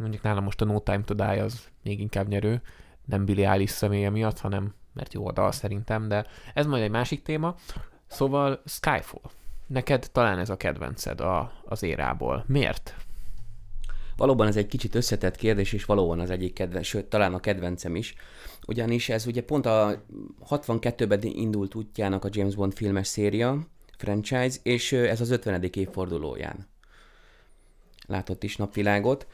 [0.00, 2.62] mondjuk nálam most a No Time to Die az még inkább nyerő,
[3.04, 6.90] nem Billy Eilish személye miatt, hanem mert jó a dal szerintem, de ez majd egy
[6.90, 7.54] másik téma.
[8.06, 9.30] Szóval Skyfall.
[9.66, 12.44] Neked talán ez a kedvenced a, az érából.
[12.46, 12.94] Miért?
[14.16, 17.96] Valóban ez egy kicsit összetett kérdés, és valóban az egyik kedvenc, sőt, talán a kedvencem
[17.96, 18.14] is.
[18.66, 20.02] Ugyanis ez ugye pont a
[20.48, 23.58] 62-ben indult útjának a James Bond filmes széria,
[23.96, 25.62] franchise, és ez az 50.
[25.62, 26.68] évfordulóján
[28.10, 29.26] látott is napvilágot.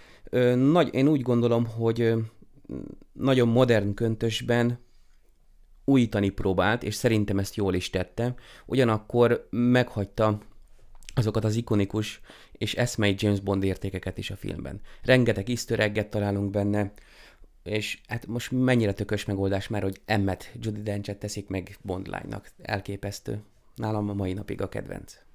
[0.54, 2.14] Nagy, én úgy gondolom, hogy
[3.12, 4.78] nagyon modern köntösben
[5.84, 8.34] újítani próbált, és szerintem ezt jól is tette.
[8.66, 10.40] Ugyanakkor meghagyta
[11.14, 12.20] azokat az ikonikus
[12.52, 14.80] és eszmei James Bond értékeket is a filmben.
[15.02, 16.92] Rengeteg easter találunk benne,
[17.62, 22.50] és hát most mennyire tökös megoldás már, hogy Emmet, Judy Denchet teszik meg Bond lánynak.
[22.62, 23.42] Elképesztő.
[23.74, 25.25] Nálam a mai napig a kedvenc.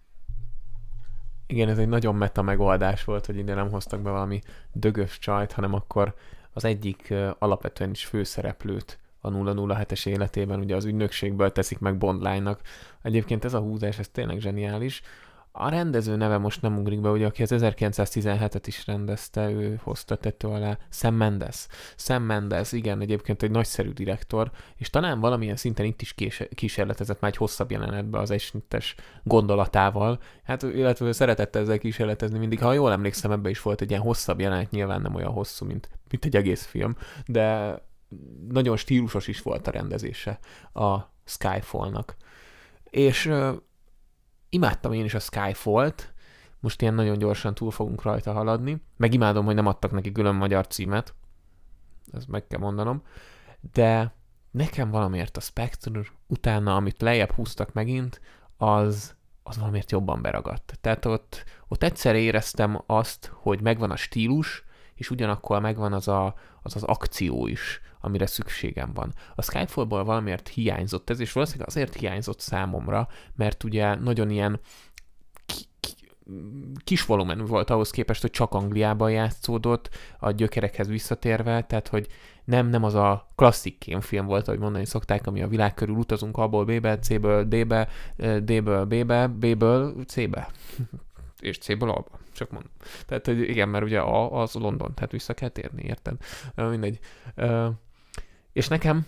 [1.51, 5.51] Igen, ez egy nagyon meta megoldás volt, hogy ide nem hoztak be valami dögös csajt,
[5.51, 6.13] hanem akkor
[6.53, 12.61] az egyik alapvetően is főszereplőt a 007-es életében, ugye az ügynökségből teszik meg Bond lánynak.
[13.01, 15.01] Egyébként ez a húzás, ez tényleg zseniális.
[15.53, 20.15] A rendező neve most nem ugrik be, ugye, aki az 1917-et is rendezte, ő hozta
[20.15, 21.67] tető alá, Sam Mendes.
[21.95, 26.15] Sam Mendes, igen, egyébként egy nagyszerű direktor, és talán valamilyen szinten itt is
[26.55, 32.73] kísérletezett már egy hosszabb jelenetbe az esnittes gondolatával, hát illetve szeretette ezzel kísérletezni mindig, ha
[32.73, 36.25] jól emlékszem, ebbe is volt egy ilyen hosszabb jelenet, nyilván nem olyan hosszú, mint, mint
[36.25, 37.75] egy egész film, de
[38.49, 40.39] nagyon stílusos is volt a rendezése
[40.73, 42.15] a Skyfallnak.
[42.89, 43.31] És
[44.51, 46.13] imádtam én is a Skyfall-t,
[46.59, 50.35] most ilyen nagyon gyorsan túl fogunk rajta haladni, meg imádom, hogy nem adtak neki külön
[50.35, 51.13] magyar címet,
[52.13, 53.01] ezt meg kell mondanom,
[53.73, 54.13] de
[54.51, 58.21] nekem valamiért a Spectre utána, amit lejjebb húztak megint,
[58.57, 60.77] az, az valamiért jobban beragadt.
[60.81, 66.35] Tehát ott, ott egyszer éreztem azt, hogy megvan a stílus, és ugyanakkor megvan az a,
[66.61, 69.13] az, az akció is, amire szükségem van.
[69.35, 74.59] A Skyfallból valamiért hiányzott ez, és valószínűleg azért hiányzott számomra, mert ugye nagyon ilyen
[76.83, 82.07] kis volumenű volt ahhoz képest, hogy csak Angliában játszódott, a gyökerekhez visszatérve, tehát hogy
[82.43, 86.37] nem, nem az a klasszik kémfilm volt, ahogy mondani szokták, ami a világ körül utazunk
[86.37, 87.87] abból B-be, C-ből D-be,
[88.17, 90.49] D-ből B-be, B-ből C-be
[91.39, 92.71] és C-ből A-ba, csak mondom.
[93.05, 96.15] Tehát, hogy igen, mert ugye A az London, tehát vissza kell térni, érted?
[96.55, 96.99] Mindegy.
[98.53, 99.05] És nekem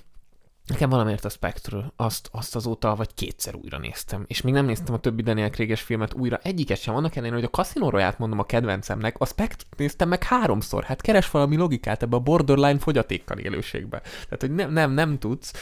[0.67, 4.93] Nekem valamiért a Spectre, azt, azt azóta vagy kétszer újra néztem, és még nem néztem
[4.93, 8.39] a többi Daniel craig filmet újra, egyiket sem, annak ellenére, hogy a Casino royale mondom
[8.39, 13.37] a kedvencemnek, a Spectre néztem meg háromszor, hát keres valami logikát ebbe a borderline fogyatékkal
[13.37, 13.99] élőségbe.
[13.99, 15.53] Tehát, hogy nem, nem, nem tudsz.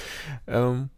[0.46, 0.92] Um,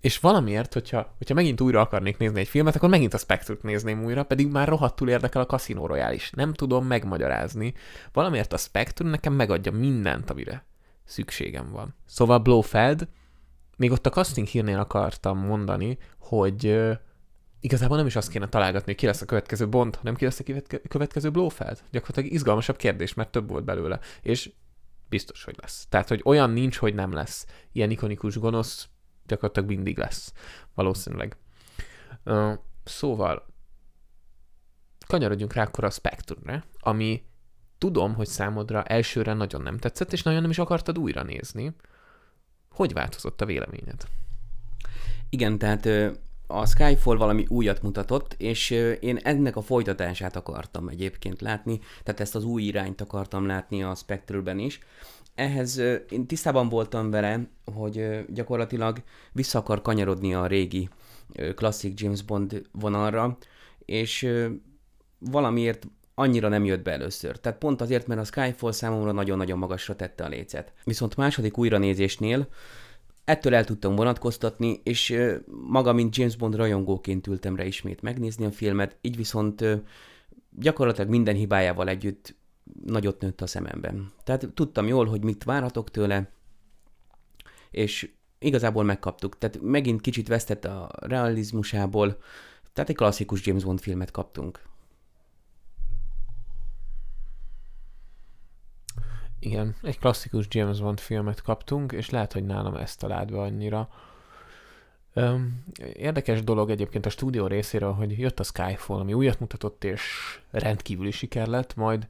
[0.00, 4.04] és valamiért, hogyha, hogyha megint újra akarnék nézni egy filmet, akkor megint a Spectre-t nézném
[4.04, 6.30] újra, pedig már rohadtul érdekel a Casino Royale is.
[6.30, 7.74] Nem tudom megmagyarázni.
[8.12, 10.64] Valamiért a Spectre nekem megadja mindent, amire
[11.04, 11.94] szükségem van.
[12.06, 13.08] Szóval Blofeld,
[13.76, 16.82] még ott a casting hírnél akartam mondani, hogy
[17.60, 20.40] igazából nem is azt kéne találgatni, hogy ki lesz a következő Bond, hanem ki lesz
[20.40, 21.82] a következő Blofeld.
[21.90, 24.00] Gyakorlatilag izgalmasabb kérdés, mert több volt belőle.
[24.22, 24.52] És
[25.08, 25.86] biztos, hogy lesz.
[25.88, 27.46] Tehát, hogy olyan nincs, hogy nem lesz.
[27.72, 28.88] Ilyen ikonikus gonosz
[29.26, 30.32] gyakorlatilag mindig lesz.
[30.74, 31.36] Valószínűleg.
[32.24, 32.52] Uh,
[32.84, 33.46] szóval,
[35.06, 37.22] kanyarodjunk rá akkor a Spectre-re, ami
[37.82, 41.74] tudom, hogy számodra elsőre nagyon nem tetszett, és nagyon nem is akartad újra nézni.
[42.70, 44.04] Hogy változott a véleményed?
[45.30, 45.88] Igen, tehát
[46.46, 52.34] a Skyfall valami újat mutatott, és én ennek a folytatását akartam egyébként látni, tehát ezt
[52.34, 54.78] az új irányt akartam látni a Spectre-ben is.
[55.34, 60.88] Ehhez én tisztában voltam vele, hogy gyakorlatilag vissza akar kanyarodni a régi
[61.54, 63.36] klasszik James Bond vonalra,
[63.84, 64.28] és
[65.18, 65.86] valamiért
[66.22, 67.38] annyira nem jött be először.
[67.38, 70.72] Tehát pont azért, mert a Skyfall számomra nagyon-nagyon magasra tette a lécet.
[70.84, 72.48] Viszont második újranézésnél
[73.24, 75.18] ettől el tudtam vonatkoztatni, és
[75.66, 79.64] maga, mint James Bond rajongóként ültem rá ismét megnézni a filmet, így viszont
[80.50, 82.34] gyakorlatilag minden hibájával együtt
[82.84, 84.12] nagyot nőtt a szememben.
[84.24, 86.30] Tehát tudtam jól, hogy mit várhatok tőle,
[87.70, 89.38] és igazából megkaptuk.
[89.38, 92.16] Tehát megint kicsit vesztett a realizmusából,
[92.72, 94.60] tehát egy klasszikus James Bond filmet kaptunk.
[99.44, 103.88] Igen, egy klasszikus James Bond filmet kaptunk, és lehet, hogy nálam ezt talált be annyira.
[105.12, 110.02] Öm, érdekes dolog egyébként a stúdió részéről, hogy jött a Skyfall, ami újat mutatott, és
[110.50, 112.08] rendkívüli siker lett, majd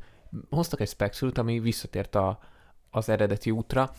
[0.51, 2.39] hoztak egy spectre ami visszatért a,
[2.91, 3.93] az eredeti útra,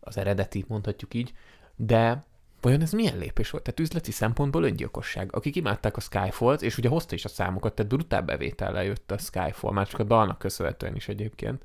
[0.00, 1.32] az eredeti, mondhatjuk így,
[1.76, 2.24] de
[2.60, 3.64] vajon ez milyen lépés volt?
[3.64, 5.36] Tehát üzleti szempontból öngyilkosság.
[5.36, 9.18] Akik imádták a Skyfall-t, és ugye hozta is a számokat, tehát brutál bevétellel jött a
[9.18, 11.62] Skyfall, már csak a dalnak köszönhetően is egyébként,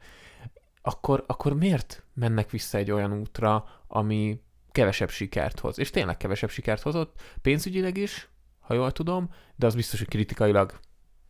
[0.82, 5.80] akkor, akkor miért mennek vissza egy olyan útra, ami kevesebb sikert hoz?
[5.80, 10.80] És tényleg kevesebb sikert hozott, pénzügyileg is, ha jól tudom, de az biztos, hogy kritikailag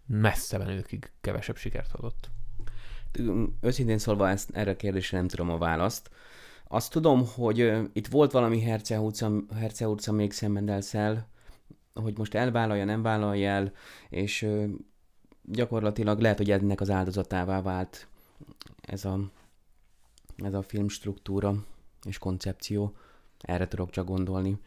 [0.05, 2.29] messze menőkig kevesebb sikert hozott.
[3.61, 6.09] Őszintén szólva ezt, erre a kérdésre nem tudom a választ.
[6.67, 11.27] Azt tudom, hogy itt volt valami herceurca még szemmendelszel,
[11.93, 13.71] hogy most elvállalja, nem vállalja el,
[14.09, 14.47] és
[15.43, 18.07] gyakorlatilag lehet, hogy ennek az áldozatává vált
[18.81, 19.19] ez a,
[20.45, 21.53] ez a film struktúra
[22.05, 22.95] és koncepció.
[23.39, 24.59] Erre tudok csak gondolni.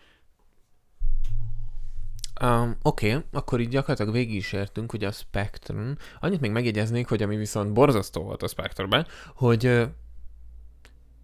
[2.43, 5.97] Um, Oké, okay, akkor így gyakorlatilag végig is értünk, ugye a Spectrum.
[6.21, 9.89] Annyit még megjegyeznék, hogy ami viszont borzasztó volt a Spectrumben, hogy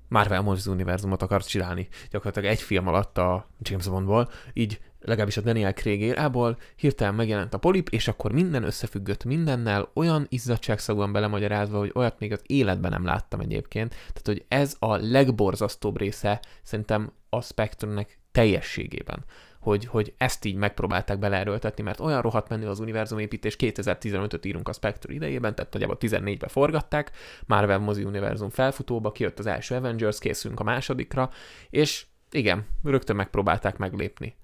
[0.08, 1.88] Marvel Movies univerzumot akart csinálni.
[2.10, 7.54] Gyakorlatilag egy film alatt a James Bondból, így legalábbis a Daniel Craig érából hirtelen megjelent
[7.54, 12.90] a polip, és akkor minden összefüggött mindennel, olyan izzadságszagúan belemagyarázva, hogy olyat még az életben
[12.90, 13.90] nem láttam egyébként.
[13.90, 19.24] Tehát, hogy ez a legborzasztóbb része szerintem a Spectrumnek teljességében
[19.58, 24.72] hogy, hogy ezt így megpróbálták beleerőltetni, mert olyan rohadt menő az univerzumépítés, 2015-öt írunk a
[24.72, 27.10] Spectre idejében, tehát nagyjából 14-be forgatták,
[27.46, 31.30] Marvel mozi univerzum felfutóba, kijött az első Avengers, készülünk a másodikra,
[31.70, 34.34] és igen, rögtön megpróbálták meglépni.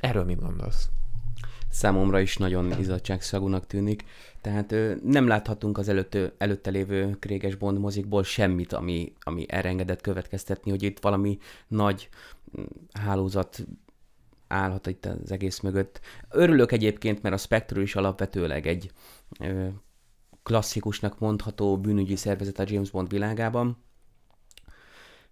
[0.00, 0.88] Erről mit gondolsz?
[1.70, 4.04] Számomra is nagyon izzadságszagúnak tűnik.
[4.40, 10.00] Tehát ö, nem láthatunk az előtt, előtte lévő Kréges Bond mozikból semmit, ami, ami elengedett
[10.00, 12.08] következtetni, hogy itt valami nagy
[12.60, 13.66] mm, hálózat
[14.48, 16.00] állhat itt az egész mögött.
[16.30, 18.90] Örülök egyébként, mert a Spectre is alapvetőleg egy
[19.40, 19.66] ö,
[20.42, 23.82] klasszikusnak mondható bűnügyi szervezet a James Bond világában.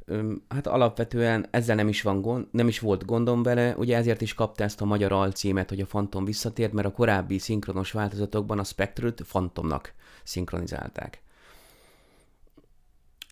[0.05, 4.21] Ö, hát alapvetően ezzel nem is, van gond, nem is volt gondom vele, ugye ezért
[4.21, 8.59] is kapta ezt a magyar alcímet, hogy a Phantom visszatért, mert a korábbi szinkronos változatokban
[8.59, 11.23] a Spectre-t Phantomnak szinkronizálták.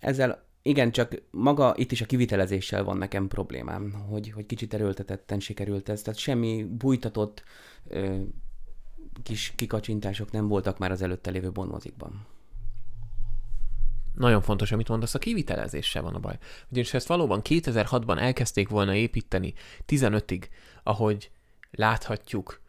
[0.01, 5.40] Ezzel igen, csak maga itt is a kivitelezéssel van nekem problémám, hogy, hogy kicsit erőltetetten
[5.40, 6.03] sikerült ez.
[6.03, 7.44] Tehát semmi bújtatott
[7.88, 8.22] ö,
[9.22, 12.27] kis kikacsintások nem voltak már az előtte lévő bonmozikban.
[14.14, 16.38] Nagyon fontos, amit mondasz, a kivitelezéssel van a baj.
[16.70, 19.55] Ugyanis ezt valóban 2006-ban elkezdték volna építeni
[19.87, 20.42] 15-ig,
[20.83, 21.31] ahogy
[21.70, 22.61] láthatjuk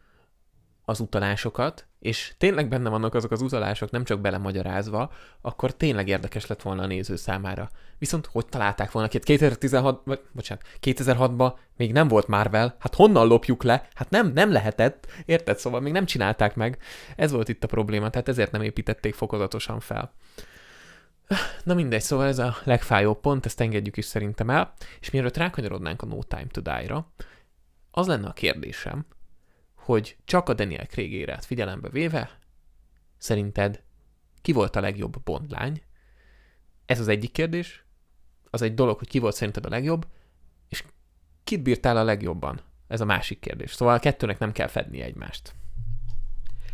[0.86, 6.45] az utalásokat, és tényleg benne vannak azok az utalások, nem csak belemagyarázva, akkor tényleg érdekes
[6.47, 7.69] lett volna a néző számára.
[7.97, 9.19] Viszont hogy találták volna ki?
[9.19, 13.87] 2016, vagy, bocsánat, 2006-ban még nem volt Marvel, hát honnan lopjuk le?
[13.93, 15.57] Hát nem, nem lehetett, érted?
[15.57, 16.77] Szóval még nem csinálták meg.
[17.15, 20.13] Ez volt itt a probléma, tehát ezért nem építették fokozatosan fel.
[21.63, 26.01] Na mindegy, szóval ez a legfájóbb pont, ezt engedjük is szerintem el, és mielőtt rákanyarodnánk
[26.01, 27.11] a No Time to Die-ra,
[27.91, 29.05] az lenne a kérdésem,
[29.85, 32.39] hogy csak a Daniel Craig érát figyelembe véve,
[33.17, 33.83] szerinted
[34.41, 35.81] ki volt a legjobb bondlány?
[36.85, 37.85] Ez az egyik kérdés.
[38.49, 40.07] Az egy dolog, hogy ki volt szerinted a legjobb,
[40.69, 40.83] és
[41.43, 42.61] kit bírtál a legjobban?
[42.87, 43.73] Ez a másik kérdés.
[43.73, 45.53] Szóval a kettőnek nem kell fedni egymást.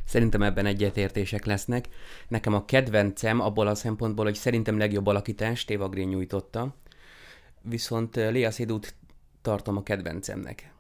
[0.06, 1.88] Szerintem ebben egyetértések lesznek.
[2.28, 6.76] Nekem a kedvencem abból a szempontból, hogy szerintem legjobb alakítást Eva Green nyújtotta,
[7.62, 8.96] viszont Lea Seydoux
[9.42, 10.71] tartom a kedvencemnek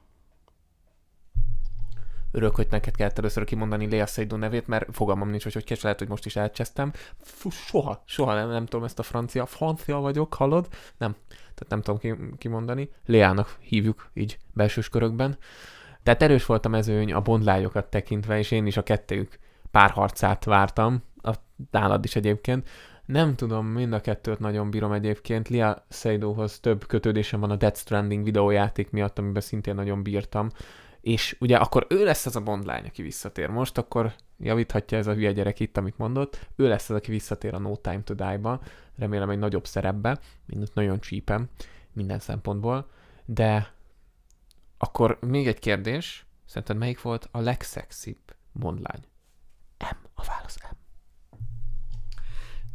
[2.32, 5.78] örök, hogy neked kellett először kimondani Lea Seydoux nevét, mert fogalmam nincs, hogy hogy kell,
[5.82, 6.92] lehet, hogy most is elcsesztem.
[7.22, 10.68] Fú, soha, soha nem, nem tudom ezt a francia, francia vagyok, hallod?
[10.98, 12.90] Nem, tehát nem tudom kimondani.
[13.06, 15.38] Leának hívjuk így belsős körökben.
[16.04, 19.40] Tehát erős volt a mezőny a bondlányokat tekintve, és én is a kettőjük
[19.72, 21.34] párharcát vártam, a
[21.72, 22.70] nálad is egyébként.
[23.06, 25.48] Nem tudom, mind a kettőt nagyon bírom egyébként.
[25.48, 30.50] Lia Seydouxhoz több kötődésem van a Death Stranding videójáték miatt, amiben szintén nagyon bírtam
[31.02, 33.50] és ugye akkor ő lesz az a Bond lány, aki visszatér.
[33.50, 36.48] Most akkor javíthatja ez a hülye gyerek itt, amit mondott.
[36.56, 38.62] Ő lesz az, aki visszatér a No Time to Die-ba,
[38.96, 41.50] remélem egy nagyobb szerepbe, mindent nagyon csípem
[41.94, 42.90] minden szempontból,
[43.26, 43.74] de
[44.78, 49.04] akkor még egy kérdés, szerinted melyik volt a legszexibb mondlány?
[49.78, 50.81] M, a válasz M.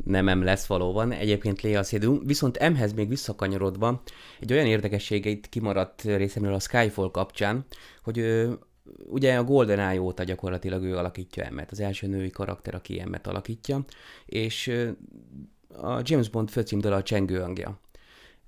[0.06, 4.02] Nem M lesz valóban, egyébként Léa Szédú, viszont M-hez még visszakanyarodva
[4.40, 7.64] egy olyan érdekességeit kimaradt részemről a Skyfall kapcsán,
[8.02, 8.46] hogy
[9.06, 13.84] ugye a GoldenEye óta gyakorlatilag ő alakítja emmet, az első női karakter, aki emmet alakítja,
[14.26, 14.72] és
[15.68, 17.80] a James Bond főcímdől a csengő hangja.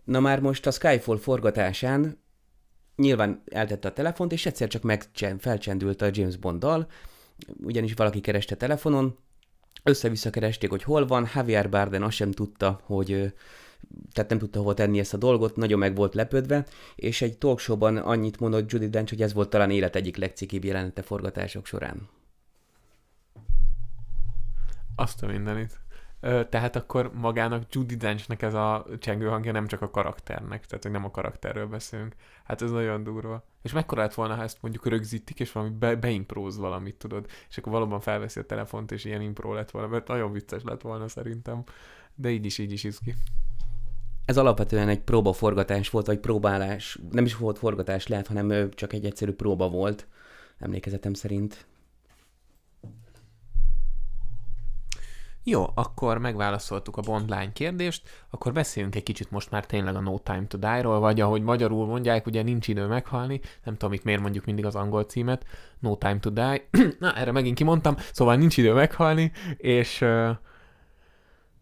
[0.05, 2.19] Na már most a Skyfall forgatásán
[2.97, 5.05] nyilván eltette a telefont, és egyszer csak meg
[5.39, 6.87] felcsendült a James Bond dal,
[7.63, 9.19] ugyanis valaki kereste telefonon,
[9.83, 13.33] össze-vissza keresték, hogy hol van, Javier Barden azt sem tudta, hogy
[14.13, 17.97] tehát nem tudta hova tenni ezt a dolgot, nagyon meg volt lepődve, és egy talkshowban
[17.97, 22.09] annyit mondott Judy Dench, hogy ez volt talán élet egyik legcikibb jelenete forgatások során.
[24.97, 25.81] Azt a mindenit.
[26.21, 30.93] Tehát akkor magának Judy Denchnek ez a csengő hangja nem csak a karakternek, tehát hogy
[30.93, 32.15] nem a karakterről beszélünk.
[32.45, 33.45] Hát ez nagyon durva.
[33.63, 37.59] És mekkora lett volna, ha ezt mondjuk rögzítik, és valami be, beimpróz valamit, tudod, és
[37.59, 41.09] akkor valóban felveszi a telefont, és ilyen impró lett volna, mert nagyon vicces lett volna
[41.09, 41.65] szerintem.
[42.15, 43.15] De így is, így is ki.
[44.25, 49.05] Ez alapvetően egy próbaforgatás volt, vagy próbálás, nem is volt forgatás lehet, hanem csak egy
[49.05, 50.07] egyszerű próba volt,
[50.59, 51.67] emlékezetem szerint.
[55.51, 60.19] Jó, akkor megválaszoltuk a Bond kérdést, akkor beszéljünk egy kicsit most már tényleg a No
[60.19, 64.21] Time to Die-ról, vagy ahogy magyarul mondják, ugye nincs idő meghalni, nem tudom, itt miért
[64.21, 65.45] mondjuk mindig az angol címet,
[65.79, 70.31] No Time to Die, na erre megint kimondtam, szóval nincs idő meghalni, és uh,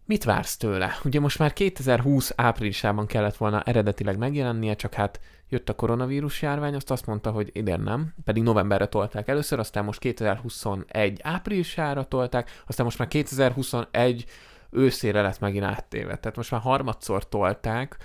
[0.07, 0.99] Mit vársz tőle?
[1.05, 6.75] Ugye most már 2020 áprilisában kellett volna eredetileg megjelennie, csak hát jött a koronavírus járvány,
[6.75, 12.63] azt azt mondta, hogy idén nem, pedig novemberre tolták először, aztán most 2021 áprilisára tolták,
[12.67, 14.25] aztán most már 2021
[14.71, 16.17] őszére lett megint áttéve.
[16.17, 17.97] Tehát most már harmadszor tolták,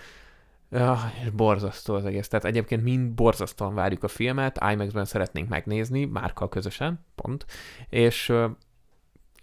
[1.24, 2.28] és borzasztó az egész.
[2.28, 7.46] Tehát egyébként mind borzasztóan várjuk a filmet, IMAX-ben szeretnénk megnézni, márkkal közösen, pont,
[7.90, 8.34] és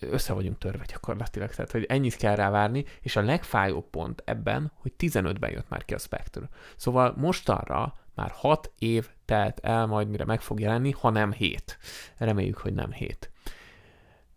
[0.01, 4.73] össze vagyunk törve gyakorlatilag, tehát hogy ennyit kell rá várni, és a legfájóbb pont ebben,
[4.75, 6.49] hogy 15-ben jött már ki a Spectre.
[6.77, 11.79] Szóval mostanra már 6 év telt el majd, mire meg fog jelenni, ha nem 7.
[12.17, 13.31] Reméljük, hogy nem 7.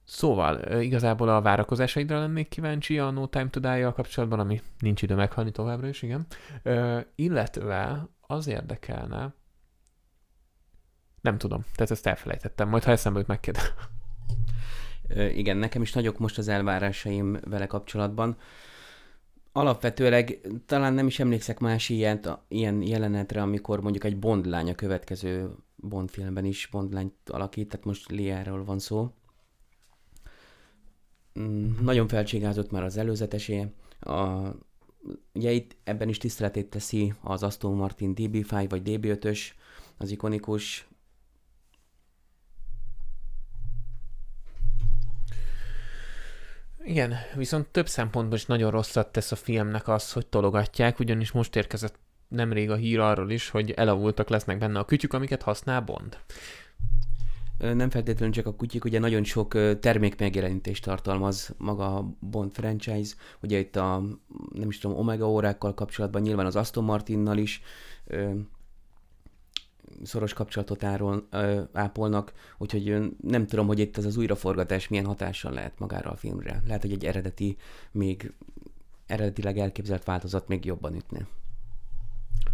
[0.03, 5.15] Szóval igazából a várakozásaidra lennék kíváncsi a No Time to die kapcsolatban, ami nincs idő
[5.15, 6.25] meghalni továbbra is, igen.
[6.63, 9.33] Ö, illetve az érdekelne,
[11.21, 13.73] nem tudom, tehát ezt elfelejtettem, majd ha eszembe jut megkérdezem.
[15.15, 18.37] Igen, nekem is nagyok most az elvárásaim vele kapcsolatban.
[19.51, 24.75] Alapvetőleg talán nem is emlékszek más ilyen, ilyen jelenetre, amikor mondjuk egy Bond lány a
[24.75, 29.13] következő Bond filmben is Bond lányt alakít, tehát most Liáról van szó.
[31.39, 33.67] Mm, nagyon felcsigázott már az előzetesé.
[33.99, 34.47] A,
[35.33, 39.39] ugye itt ebben is tiszteletét teszi az Aston Martin DB5 vagy DB5-ös,
[39.97, 40.87] az ikonikus
[46.83, 51.55] Igen, viszont több szempontból is nagyon rosszat tesz a filmnek az, hogy tologatják, ugyanis most
[51.55, 56.17] érkezett nemrég a hír arról is, hogy elavultak lesznek benne a kütyük, amiket használ Bond.
[57.57, 63.15] Nem feltétlenül csak a kutyik, ugye nagyon sok termék megjelenítést tartalmaz maga a Bond franchise,
[63.41, 64.03] ugye itt a,
[64.53, 67.61] nem is tudom, Omega órákkal kapcsolatban, nyilván az Aston Martinnal is
[70.03, 75.51] szoros kapcsolatot áról, ö, ápolnak, úgyhogy nem tudom, hogy itt ez az újraforgatás milyen hatással
[75.51, 76.61] lehet magára a filmre.
[76.65, 77.57] Lehet, hogy egy eredeti,
[77.91, 78.33] még
[79.05, 81.27] eredetileg elképzelt változat még jobban ütne.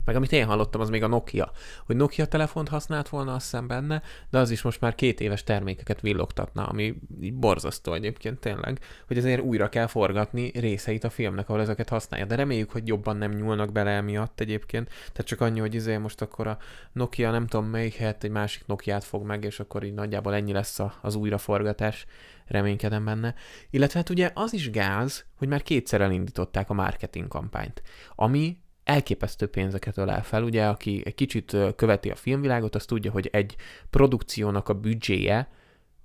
[0.07, 1.51] Meg amit én hallottam, az még a Nokia,
[1.85, 5.43] hogy Nokia telefont használt volna azt hiszem benne, de az is most már két éves
[5.43, 6.95] termékeket villogtatna, ami
[7.33, 12.25] borzasztó egyébként tényleg, hogy azért újra kell forgatni részeit a filmnek, ahol ezeket használja.
[12.25, 14.87] De reméljük, hogy jobban nem nyúlnak bele emiatt egyébként.
[14.87, 16.57] Tehát csak annyi, hogy izé most akkor a
[16.91, 20.51] Nokia nem tudom melyik helyett egy másik Nokiát fog meg, és akkor így nagyjából ennyi
[20.51, 22.05] lesz a, az újraforgatás
[22.45, 23.35] reménykedem benne.
[23.69, 27.81] Illetve hát ugye az is gáz, hogy már kétszer elindították a marketing kampányt,
[28.15, 28.57] ami
[28.88, 30.43] elképesztő pénzeket ölel fel.
[30.43, 33.56] Ugye, aki egy kicsit követi a filmvilágot, az tudja, hogy egy
[33.89, 35.50] produkciónak a büdzséje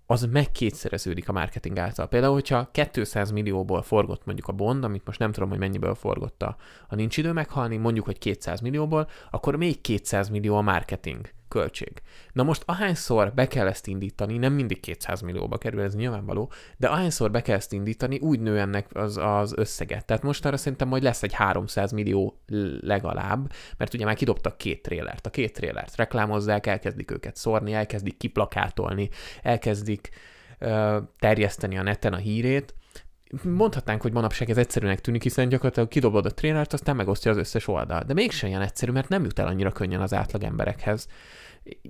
[0.07, 2.09] az megkétszereződik a marketing által.
[2.09, 6.57] Például, hogyha 200 millióból forgott mondjuk a Bond, amit most nem tudom, hogy mennyiből forgotta
[6.89, 12.03] a Nincs idő meghalni, mondjuk, hogy 200 millióból, akkor még 200 millió a marketing költség.
[12.33, 16.89] Na most ahányszor be kell ezt indítani, nem mindig 200 millióba kerül, ez nyilvánvaló, de
[16.89, 20.05] ahányszor be kell ezt indítani, úgy nő ennek az, az összeget.
[20.07, 22.43] Tehát most arra szerintem majd lesz egy 300 millió
[22.81, 25.27] legalább, mert ugye már kidobtak két trélert.
[25.27, 29.09] A két trélert reklámozzák, elkezdik őket szórni, elkezdik kiplakátolni,
[29.43, 30.09] elkezdik
[30.61, 32.75] uh, terjeszteni a neten a hírét,
[33.43, 37.69] mondhatnánk, hogy manapság ez egyszerűnek tűnik, hiszen gyakorlatilag kidobod a trénert, aztán megosztja az összes
[37.69, 38.03] oldal.
[38.03, 41.07] De mégsem ilyen egyszerű, mert nem jut el annyira könnyen az átlag emberekhez.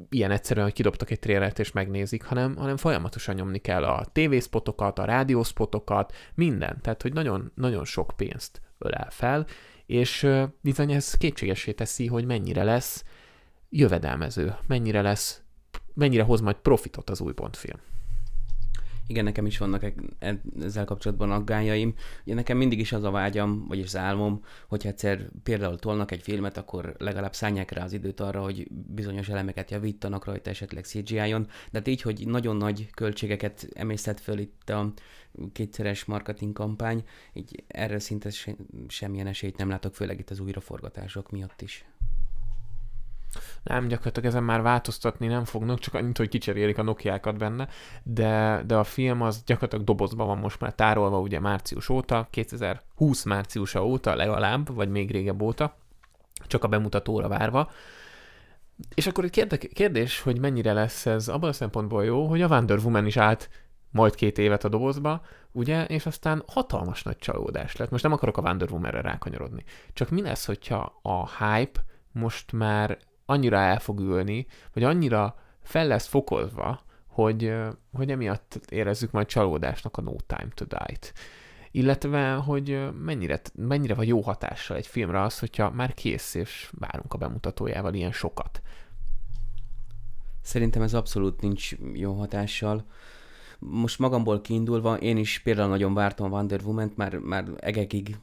[0.08, 4.98] Ilyen egyszerűen, hogy kidobtak egy trélert és megnézik, hanem, hanem folyamatosan nyomni kell a tévészpotokat,
[4.98, 6.78] a rádiószpotokat, minden.
[6.80, 9.46] Tehát, hogy nagyon, nagyon sok pénzt ölel fel,
[9.86, 10.28] és
[10.60, 13.04] bizony ez kétségesé teszi, hogy mennyire lesz
[13.68, 15.42] jövedelmező, mennyire lesz,
[15.94, 17.78] mennyire hoz majd profitot az új Bond film.
[19.06, 21.94] Igen, nekem is vannak e- e- ezzel kapcsolatban aggájaim.
[22.24, 26.22] Ugye nekem mindig is az a vágyam, vagyis az álmom, hogy egyszer például tolnak egy
[26.22, 31.42] filmet, akkor legalább szállják rá az időt arra, hogy bizonyos elemeket javítanak rajta, esetleg CGI-on.
[31.42, 34.92] De hát így, hogy nagyon nagy költségeket emésztett föl itt a
[35.52, 38.56] kétszeres marketing kampány, így erre szinte se,
[38.88, 41.84] semmilyen esélyt nem látok, főleg itt az újraforgatások miatt is.
[43.62, 47.68] Nem, gyakorlatilag ezen már változtatni nem fognak, csak annyit, hogy kicserélik a Nokiákat benne,
[48.02, 53.24] de, de a film az gyakorlatilag dobozban van most már tárolva ugye március óta, 2020
[53.24, 55.76] márciusa óta legalább, vagy még régebb óta,
[56.46, 57.70] csak a bemutatóra várva.
[58.94, 62.78] És akkor egy kérdés, hogy mennyire lesz ez abban a szempontból jó, hogy a Wonder
[62.78, 63.48] Woman is állt
[63.90, 65.22] majd két évet a dobozba,
[65.52, 67.90] ugye, és aztán hatalmas nagy csalódás lett.
[67.90, 69.64] Most nem akarok a Wonder Woman-re rákanyarodni.
[69.92, 71.80] Csak mi lesz, hogyha a hype
[72.12, 77.54] most már annyira el fog ülni, vagy annyira fel lesz fokozva, hogy,
[77.92, 81.12] hogy emiatt érezzük majd csalódásnak a No Time to Die-t.
[81.70, 87.14] Illetve, hogy mennyire, mennyire van jó hatással egy filmre az, hogyha már kész, és várunk
[87.14, 88.62] a bemutatójával ilyen sokat.
[90.40, 92.84] Szerintem ez abszolút nincs jó hatással.
[93.58, 98.16] Most magamból kiindulva, én is például nagyon vártam Wonder Woman-t, már, már egekig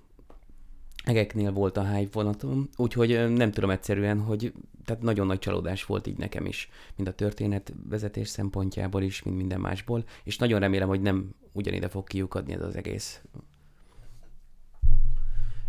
[1.10, 4.53] egeknél volt a hype vonatom, úgyhogy nem tudom egyszerűen, hogy
[4.86, 9.38] tehát nagyon nagy csalódás volt így nekem is, mind a történet vezetés szempontjából is, mind
[9.38, 13.22] minden másból, és nagyon remélem, hogy nem ugyanide fog kiukadni ez az egész.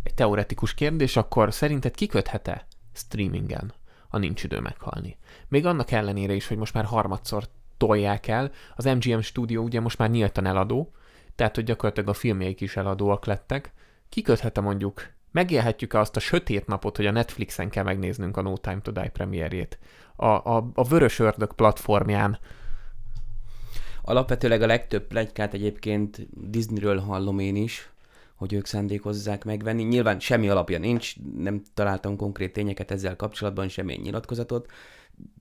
[0.02, 3.72] Egy teoretikus kérdés, akkor szerinted kiköthet-e streamingen
[4.08, 5.16] a nincs idő meghalni?
[5.48, 7.44] Még annak ellenére is, hogy most már harmadszor
[7.76, 10.92] tolják el, az MGM stúdió ugye most már nyíltan eladó,
[11.34, 13.72] tehát hogy gyakorlatilag a filmjeik is eladóak lettek,
[14.08, 18.80] kiköthet-e mondjuk megélhetjük-e azt a sötét napot, hogy a Netflixen kell megnéznünk a No Time
[18.80, 19.78] to Die premierjét?
[20.16, 22.38] A, a, a Vörös Ördög platformján.
[24.02, 27.90] Alapvetőleg a legtöbb plegykát egyébként Disneyről hallom én is,
[28.34, 29.82] hogy ők szándékozzák megvenni.
[29.82, 34.70] Nyilván semmi alapja nincs, nem találtam konkrét tényeket ezzel kapcsolatban, semmilyen nyilatkozatot.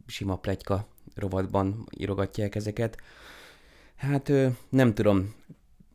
[0.06, 2.98] Sima plegyka rovatban írogatják ezeket.
[3.96, 4.32] Hát
[4.70, 5.34] nem tudom,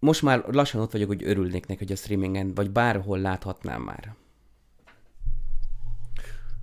[0.05, 4.15] most már lassan ott vagyok, hogy örülnék neki, hogy a streamingen, vagy bárhol láthatnám már.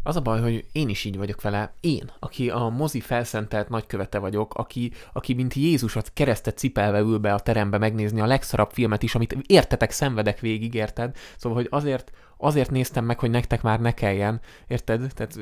[0.04, 1.74] Az a baj, hogy én is így vagyok vele.
[1.80, 7.34] Én, aki a mozi felszentelt nagykövete vagyok, aki, aki mint Jézusat keresztet cipelve ül be
[7.34, 11.16] a terembe megnézni a legszarabb filmet is, amit értetek, szenvedek végig, érted?
[11.38, 15.12] Szóval, hogy azért, azért néztem meg, hogy nektek már ne kelljen, érted?
[15.14, 15.40] Tehát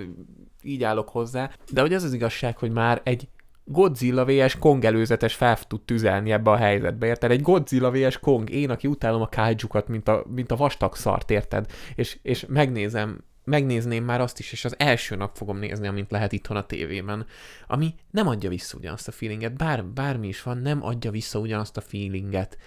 [0.62, 1.52] így állok hozzá.
[1.72, 3.28] De hogy az az igazság, hogy már egy
[3.72, 4.57] Godzilla vs.
[4.57, 7.32] Kong előzetes fel tud tüzelni ebbe a helyzetbe, érted?
[7.32, 8.20] Egy Godzilla vs.
[8.20, 11.72] Kong, én, aki utálom a kaijukat, mint a, mint a vastag szart, érted?
[11.95, 16.32] És, és megnézem, megnézném már azt is, és az első nap fogom nézni, amint lehet
[16.32, 17.26] itthon a tévében,
[17.67, 21.78] ami nem adja vissza ugyanazt a feelinget, bár, bármi is van, nem adja vissza ugyanazt
[21.78, 22.57] a feelinget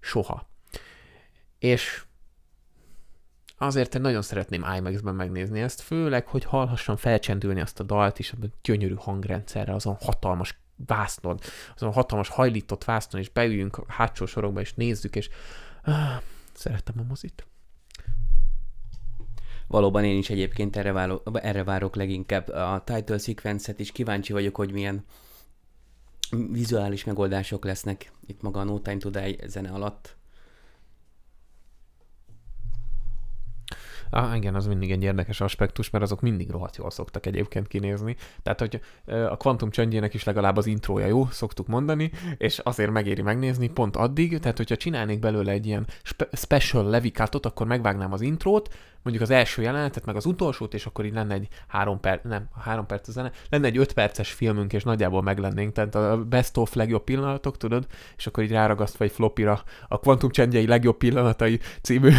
[0.00, 0.48] soha.
[1.58, 2.04] És
[3.66, 8.32] azért én nagyon szeretném IMAX-ben megnézni ezt, főleg, hogy hallhassam felcsendülni azt a dalt is,
[8.32, 11.38] a gyönyörű hangrendszerre, azon hatalmas vásznon,
[11.74, 15.28] azon hatalmas hajlított vásznon, és beüljünk a hátsó sorokba, és nézzük, és
[15.82, 17.46] ah, szeretem a mozit.
[19.66, 23.92] Valóban én is egyébként erre, várok, erre várok leginkább a title sequence-et is.
[23.92, 25.04] Kíváncsi vagyok, hogy milyen
[26.50, 30.16] vizuális megoldások lesznek itt maga a No Time to Die zene alatt.
[34.10, 38.16] Ah, igen, az mindig egy érdekes aspektus, mert azok mindig rohadt jól szoktak egyébként kinézni.
[38.42, 43.22] Tehát, hogy a Quantum csöndjének is legalább az intrója jó, szoktuk mondani, és azért megéri
[43.22, 48.20] megnézni pont addig, tehát hogyha csinálnék belőle egy ilyen spe- special levikátot, akkor megvágnám az
[48.20, 48.68] intrót,
[49.02, 52.48] mondjuk az első jelenetet, meg az utolsót, és akkor így lenne egy három perc, nem,
[52.60, 56.56] három perc a zene, lenne egy öt perces filmünk, és nagyjából meglennénk, tehát a best
[56.56, 57.86] of legjobb pillanatok, tudod,
[58.16, 62.12] és akkor így ráragasztva egy flopira a Quantum csendjei legjobb pillanatai című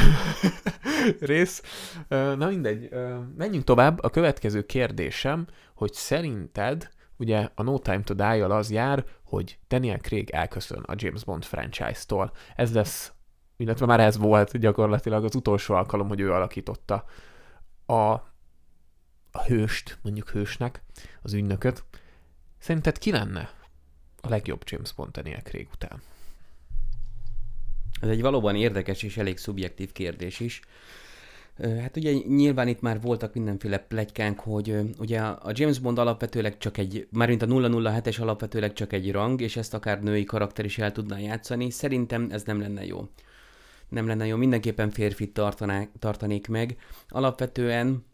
[1.19, 1.61] rész.
[2.09, 2.89] Na mindegy,
[3.37, 4.03] menjünk tovább.
[4.03, 9.97] A következő kérdésem, hogy szerinted ugye a No Time to die az jár, hogy Daniel
[9.97, 12.31] Craig elköszön a James Bond franchise-tól.
[12.55, 13.13] Ez lesz,
[13.61, 17.05] illetve már ez volt gyakorlatilag az utolsó alkalom, hogy ő alakította
[17.85, 17.93] a,
[19.31, 20.83] a hőst, mondjuk hősnek,
[21.21, 21.83] az ügynököt.
[22.57, 23.49] Szerinted ki lenne
[24.21, 26.01] a legjobb James Bond Daniel Craig után?
[28.01, 30.61] Ez egy valóban érdekes és elég szubjektív kérdés is.
[31.57, 36.77] Hát ugye nyilván itt már voltak mindenféle plegykánk, hogy ugye a James Bond alapvetőleg csak
[36.77, 40.91] egy, mármint a 007-es alapvetőleg csak egy rang, és ezt akár női karakter is el
[40.91, 41.69] tudná játszani.
[41.69, 43.07] Szerintem ez nem lenne jó.
[43.91, 46.77] Nem lenne jó, mindenképpen férfit tartanák, tartanék meg.
[47.07, 48.05] Alapvetően,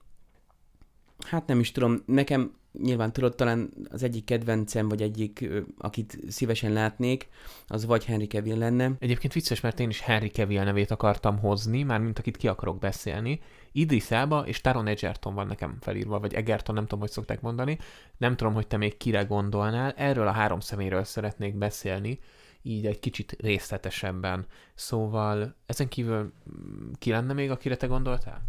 [1.28, 6.72] hát nem is tudom, nekem nyilván tudod, talán az egyik kedvencem, vagy egyik, akit szívesen
[6.72, 7.28] látnék,
[7.68, 8.92] az vagy Henry Cavill lenne.
[9.00, 12.80] Egyébként vicces, mert én is Henry Cavill nevét akartam hozni, már mint akit ki akarok
[12.80, 13.42] beszélni.
[13.72, 17.78] Idris Elba és Taron Egerton van nekem felírva, vagy Egerton, nem tudom, hogy szokták mondani.
[18.18, 19.92] Nem tudom, hogy te még kire gondolnál.
[19.92, 22.20] Erről a három szeméről szeretnék beszélni,
[22.62, 24.46] így egy kicsit részletesebben.
[24.76, 28.42] Szóval ezen kívül mm, ki lenne még, akire te gondoltál?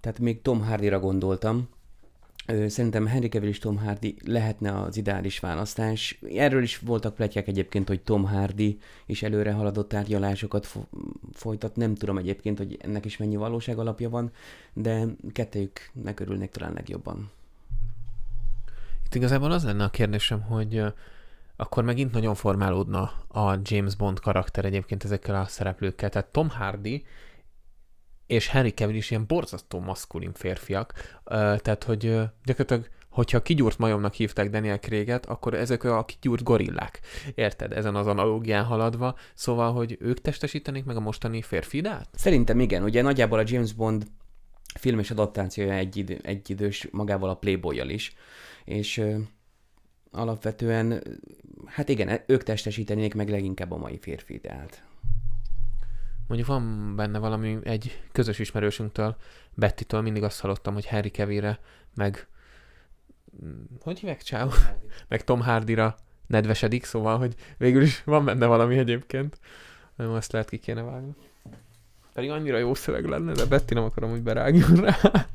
[0.00, 1.68] Tehát még Tom Hardy-ra gondoltam,
[2.46, 6.18] Szerintem Henry Cavill és Tom Hardy lehetne az ideális választás.
[6.34, 10.88] Erről is voltak pletykák egyébként, hogy Tom Hardy is előre haladott tárgyalásokat fo-
[11.32, 11.76] folytat.
[11.76, 14.30] Nem tudom egyébként, hogy ennek is mennyi valóság alapja van,
[14.72, 17.30] de kettőjüknek örülnek talán legjobban.
[19.04, 20.82] Itt igazából az lenne a kérdésem, hogy
[21.56, 26.08] akkor megint nagyon formálódna a James Bond karakter egyébként ezekkel a szereplőkkel.
[26.08, 27.04] Tehát Tom Hardy
[28.26, 30.92] és Henry Cavill is ilyen borzasztó maszkulin férfiak,
[31.24, 32.00] tehát hogy
[32.44, 37.00] gyakorlatilag hogyha kigyúrt majomnak hívták Daniel Craig-et, akkor ezek a kigyúrt gorillák.
[37.34, 37.72] Érted?
[37.72, 39.16] Ezen az analógián haladva.
[39.34, 42.08] Szóval, hogy ők testesítenék meg a mostani férfidát?
[42.14, 42.82] Szerintem igen.
[42.82, 44.06] Ugye nagyjából a James Bond
[44.78, 48.14] filmes adaptációja egy, idő, egy idős magával a playboy is.
[48.64, 49.04] És
[50.10, 51.02] alapvetően,
[51.64, 54.82] hát igen, ők testesítenék meg leginkább a mai férfidát.
[56.26, 59.16] Mondjuk van benne valami, egy közös ismerősünktől,
[59.54, 61.58] Bettitől mindig azt hallottam, hogy Harry Kevére,
[61.94, 62.26] meg
[63.44, 64.50] mm, hogy hívják Csáó?
[65.08, 65.96] meg Tom Hardyra
[66.26, 69.38] nedvesedik, szóval, hogy végül is van benne valami egyébként.
[69.96, 71.14] Nem azt lehet ki kéne vágni.
[72.12, 75.26] Pedig annyira jó szöveg lenne, de Betty nem akarom, hogy berágjon rá.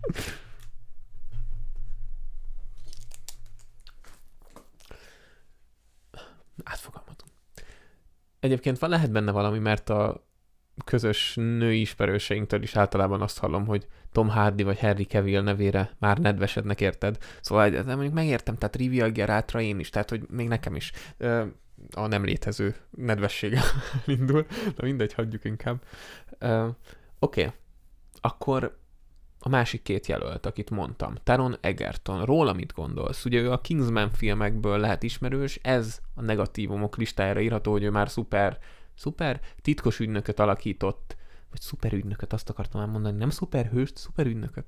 [8.42, 10.28] Egyébként van, lehet benne valami, mert a
[10.86, 16.18] közös női ismerőseinktől is általában azt hallom, hogy Tom Hardy vagy Harry Cavill nevére már
[16.18, 17.18] nedvesednek, érted?
[17.42, 20.92] Szóval de mondjuk megértem, tehát Rivial Gerátra én is, tehát hogy még nekem is
[21.92, 23.62] a nem létező nedvessége
[24.06, 24.46] indul.
[24.76, 25.84] Na mindegy, hagyjuk inkább.
[26.40, 26.76] Oké,
[27.20, 27.54] okay.
[28.22, 28.80] akkor
[29.44, 33.26] a másik két jelölt, akit mondtam, Taron Egerton, róla mit gondolsz?
[33.26, 38.10] Ugye ő a Kingsman filmekből lehet ismerős, ez a negatívumok listájára írható, hogy ő már
[38.10, 38.60] szuper
[38.96, 41.16] szuper titkos ügynököt alakított,
[41.50, 44.66] vagy szuper ügynököt, azt akartam már mondani, nem szuper hőst, szuper ügynököt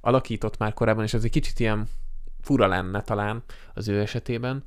[0.00, 1.88] alakított már korábban, és ez egy kicsit ilyen
[2.40, 3.42] fura lenne talán
[3.74, 4.64] az ő esetében.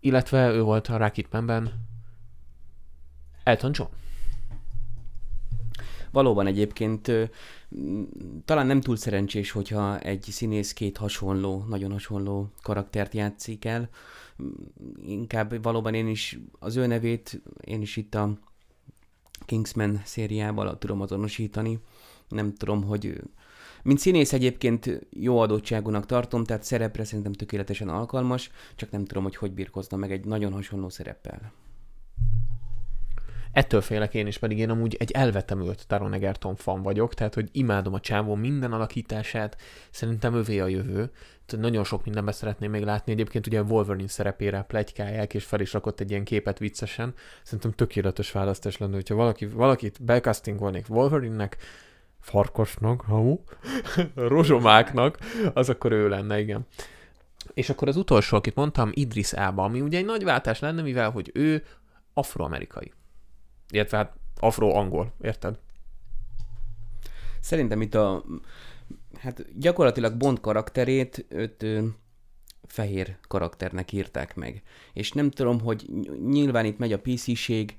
[0.00, 1.86] Illetve ő volt a Rocketmanben
[3.42, 3.90] Elton John.
[6.10, 7.10] Valóban egyébként
[8.44, 13.88] talán nem túl szerencsés, hogyha egy színész két hasonló, nagyon hasonló karaktert játszik el
[15.06, 18.38] inkább valóban én is az ő nevét, én is itt a
[19.46, 21.78] Kingsman szériával tudom azonosítani.
[22.28, 23.20] Nem tudom, hogy
[23.82, 29.36] mint színész egyébként jó adottságúnak tartom, tehát szerepre szerintem tökéletesen alkalmas, csak nem tudom, hogy
[29.36, 31.52] hogy birkozna meg egy nagyon hasonló szereppel.
[33.52, 37.48] Ettől félek én is, pedig én amúgy egy elvetemült Taron Egerton fan vagyok, tehát hogy
[37.52, 39.56] imádom a csávó minden alakítását,
[39.90, 41.10] szerintem övé a jövő.
[41.46, 43.12] Tehát nagyon sok mindenben szeretném még látni.
[43.12, 47.14] Egyébként ugye Wolverine szerepére plegykálják, és fel is rakott egy ilyen képet viccesen.
[47.42, 51.56] Szerintem tökéletes választás lenne, hogyha valaki, valakit becastingolnék Wolverine-nek,
[52.20, 53.38] farkasnak, ha
[54.14, 55.18] rozsomáknak,
[55.54, 56.66] az akkor ő lenne, igen.
[57.54, 61.10] És akkor az utolsó, akit mondtam, Idris Elba, ami ugye egy nagy váltás lenne, mivel
[61.10, 61.64] hogy ő
[62.14, 62.92] afroamerikai
[63.72, 65.58] illetve hát afro-angol, érted?
[67.40, 68.24] Szerintem itt a,
[69.18, 71.86] hát gyakorlatilag Bond karakterét őt ö,
[72.66, 74.62] fehér karakternek írták meg.
[74.92, 75.90] És nem tudom, hogy
[76.26, 77.76] nyilván itt megy a PC-ség,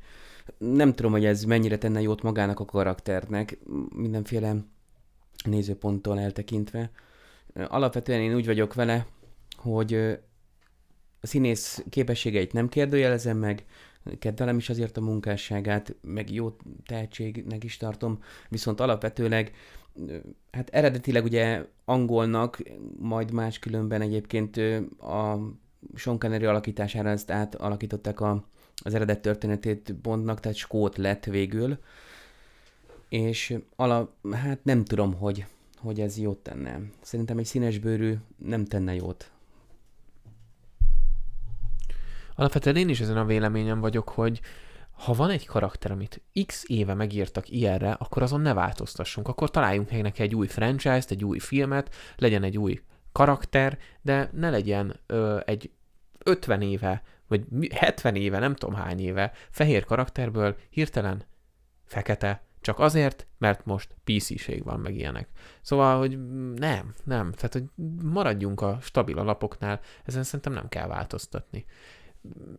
[0.57, 3.57] nem tudom, hogy ez mennyire tenne jót magának a karakternek,
[3.95, 4.55] mindenféle
[5.45, 6.91] nézőponttól eltekintve.
[7.67, 9.05] Alapvetően én úgy vagyok vele,
[9.55, 9.93] hogy
[11.21, 13.65] a színész képességeit nem kérdőjelezem meg,
[14.19, 19.51] kedvelem is azért a munkásságát, meg jó tehetségnek is tartom, viszont alapvetőleg
[20.51, 22.63] hát eredetileg ugye angolnak,
[22.99, 24.57] majd máskülönben egyébként
[24.99, 25.39] a
[25.95, 28.45] Sean Connery alakítására ezt átalakították a,
[28.75, 31.77] az eredet történetét Bondnak, tehát skót lett végül.
[33.09, 35.45] És ala, hát nem tudom, hogy,
[35.77, 36.81] hogy ez jót tenne.
[37.01, 39.31] Szerintem egy színesbőrű nem tenne jót.
[42.35, 44.41] Alapvetően én is ezen a véleményem vagyok, hogy
[44.91, 49.27] ha van egy karakter, amit x éve megírtak ilyenre, akkor azon ne változtassunk.
[49.27, 52.81] Akkor találjunk meg neki egy új franchise-t, egy új filmet, legyen egy új
[53.11, 55.71] karakter, de ne legyen ö, egy
[56.23, 61.25] 50 éve, vagy 70 éve, nem tudom hány éve fehér karakterből hirtelen
[61.85, 65.27] fekete, csak azért, mert most PC-ség van, meg ilyenek.
[65.61, 66.17] Szóval, hogy
[66.53, 67.31] nem, nem.
[67.31, 67.63] Tehát, hogy
[68.03, 71.65] maradjunk a stabil alapoknál, ezen szerintem nem kell változtatni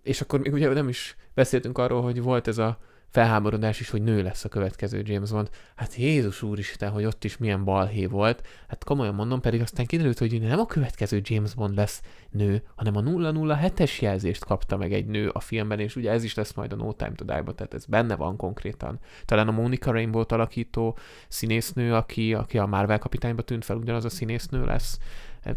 [0.03, 2.79] és akkor még ugye nem is beszéltünk arról, hogy volt ez a
[3.15, 5.51] felháborodás is, hogy nő lesz a következő James Bond.
[5.77, 8.47] Hát Jézus úristen, hogy ott is milyen balhé volt.
[8.69, 12.97] Hát komolyan mondom, pedig aztán kiderült, hogy nem a következő James Bond lesz nő, hanem
[12.97, 16.73] a 007-es jelzést kapta meg egy nő a filmben, és ugye ez is lesz majd
[16.73, 18.99] a No Time to Die-ba, tehát ez benne van konkrétan.
[19.25, 20.97] Talán a Monica Rainbow-t alakító
[21.29, 24.99] színésznő, aki, aki a Marvel kapitányba tűnt fel, ugyanaz a színésznő lesz.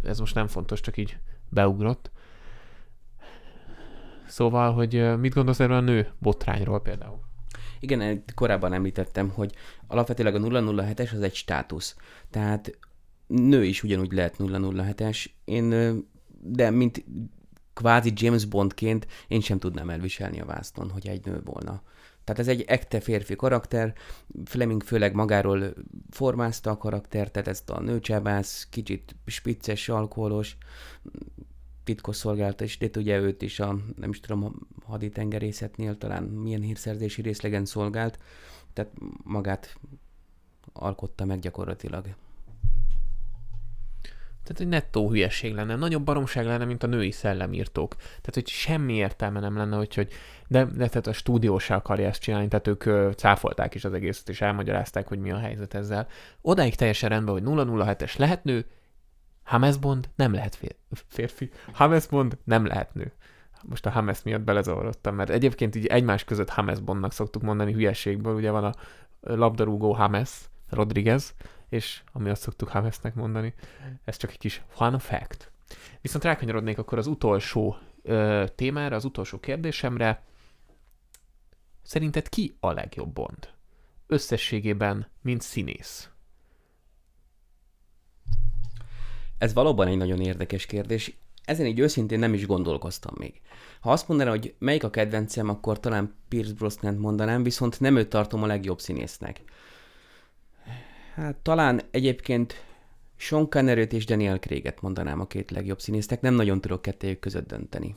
[0.03, 1.18] Ez, most nem fontos, csak így
[1.49, 2.12] beugrott.
[4.28, 7.20] Szóval, hogy mit gondolsz erről a nő botrányról például?
[7.80, 9.56] Igen, korábban említettem, hogy
[9.88, 11.96] alapvetőleg a 007-es az egy státusz.
[12.30, 12.78] Tehát
[13.28, 15.26] nő is ugyanúgy lehet 007-es.
[15.46, 15.70] Én,
[16.42, 17.04] de mint
[17.74, 21.82] kvázi James Bondként én sem tudnám elviselni a vászton, hogy egy nő volna.
[22.24, 23.94] Tehát ez egy ekte férfi karakter,
[24.46, 25.74] Fleming főleg magáról
[26.10, 30.58] formázta a karakter, tehát ezt a nőcsábász, kicsit spicces, alkoholos,
[31.88, 34.52] titkosszolgálata is, de ugye őt is a, nem is tudom, a
[34.90, 38.20] haditengerészetnél talán milyen hírszerzési részlegen szolgált,
[38.74, 38.92] tehát
[39.24, 39.76] magát
[40.74, 42.04] alkotta meg gyakorlatilag.
[44.44, 47.96] Tehát egy nettó hülyeség lenne, nagyobb baromság lenne, mint a női szellemírtók.
[47.96, 50.12] Tehát, hogy semmi értelme nem lenne, hogy, hogy
[50.48, 53.94] de, de tehát a stúdió se akarja ezt csinálni, tehát ők ö, cáfolták is az
[53.94, 56.08] egészet, és elmagyarázták, hogy mi a helyzet ezzel.
[56.42, 58.66] Odáig teljesen rendben, hogy 007-es lehet nő,
[59.48, 60.78] Hames Bond nem lehet fér-
[61.08, 61.50] férfi.
[61.74, 63.12] Hames Bond nem lehet nő.
[63.64, 68.36] Most a Hames miatt belezavarodtam, mert egyébként így egymás között Hames Bondnak szoktuk mondani hülyeségből.
[68.36, 68.74] Ugye van a
[69.22, 71.36] labdarúgó Hames Rodriguez,
[71.70, 73.54] és ami azt szoktuk Hamesnek mondani.
[74.04, 75.52] Ez csak egy kis fun fact.
[76.02, 80.24] Viszont rákanyarodnék akkor az utolsó ö, témára, az utolsó kérdésemre.
[81.82, 83.50] Szerinted ki a legjobb Bond?
[84.08, 86.10] Összességében, mint színész.
[89.38, 91.18] Ez valóban egy nagyon érdekes kérdés.
[91.46, 93.42] Ezen így őszintén nem is gondolkoztam még.
[93.80, 98.10] Ha azt mondanám, hogy melyik a kedvencem, akkor talán Pierce brosnan mondanám, viszont nem őt
[98.10, 99.42] tartom a legjobb színésznek.
[101.16, 102.66] Hát talán egyébként
[103.16, 107.48] Sean connery és Daniel Craig-et mondanám a két legjobb színésznek, nem nagyon tudok kettőjük között
[107.48, 107.96] dönteni.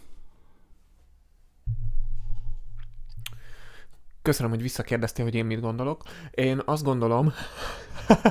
[4.22, 6.02] Köszönöm, hogy visszakérdeztél, hogy én mit gondolok.
[6.30, 7.32] Én azt gondolom,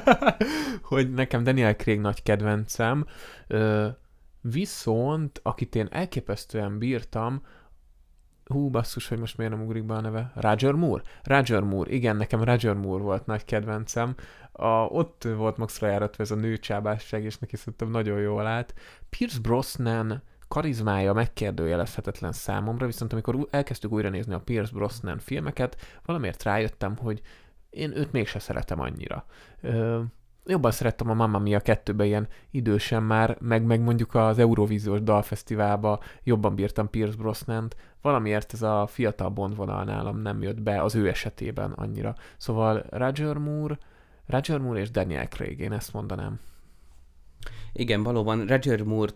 [0.81, 3.05] hogy nekem Daniel Craig nagy kedvencem,
[4.41, 7.41] viszont akit én elképesztően bírtam,
[8.45, 11.03] hú, basszus, hogy most miért nem ugrik be a neve, Roger Moore?
[11.23, 14.15] Roger Moore, igen, nekem Roger Moore volt nagy kedvencem.
[14.51, 18.73] A, ott volt maxra járatva ez a nőcsábásság, és neki szerintem nagyon jól állt.
[19.09, 26.43] Pierce Brosnan karizmája megkérdőjelezhetetlen számomra, viszont amikor elkezdtük újra nézni a Pierce Brosnan filmeket, valamiért
[26.43, 27.21] rájöttem, hogy
[27.69, 29.25] én őt mégse szeretem annyira.
[29.61, 30.01] Ö,
[30.45, 35.99] jobban szerettem a Mamma Mia 2 ilyen idősen már, meg, meg mondjuk az Eurovíziós Dalfesztiválba
[36.23, 37.75] jobban bírtam Pierce Brosnant.
[38.01, 42.15] Valamiért ez a fiatal Bond vonal nálam nem jött be az ő esetében annyira.
[42.37, 43.77] Szóval Roger Moore,
[44.25, 46.39] Roger Moore és Daniel Craig, én ezt mondanám.
[47.73, 49.13] Igen, valóban Roger Moore,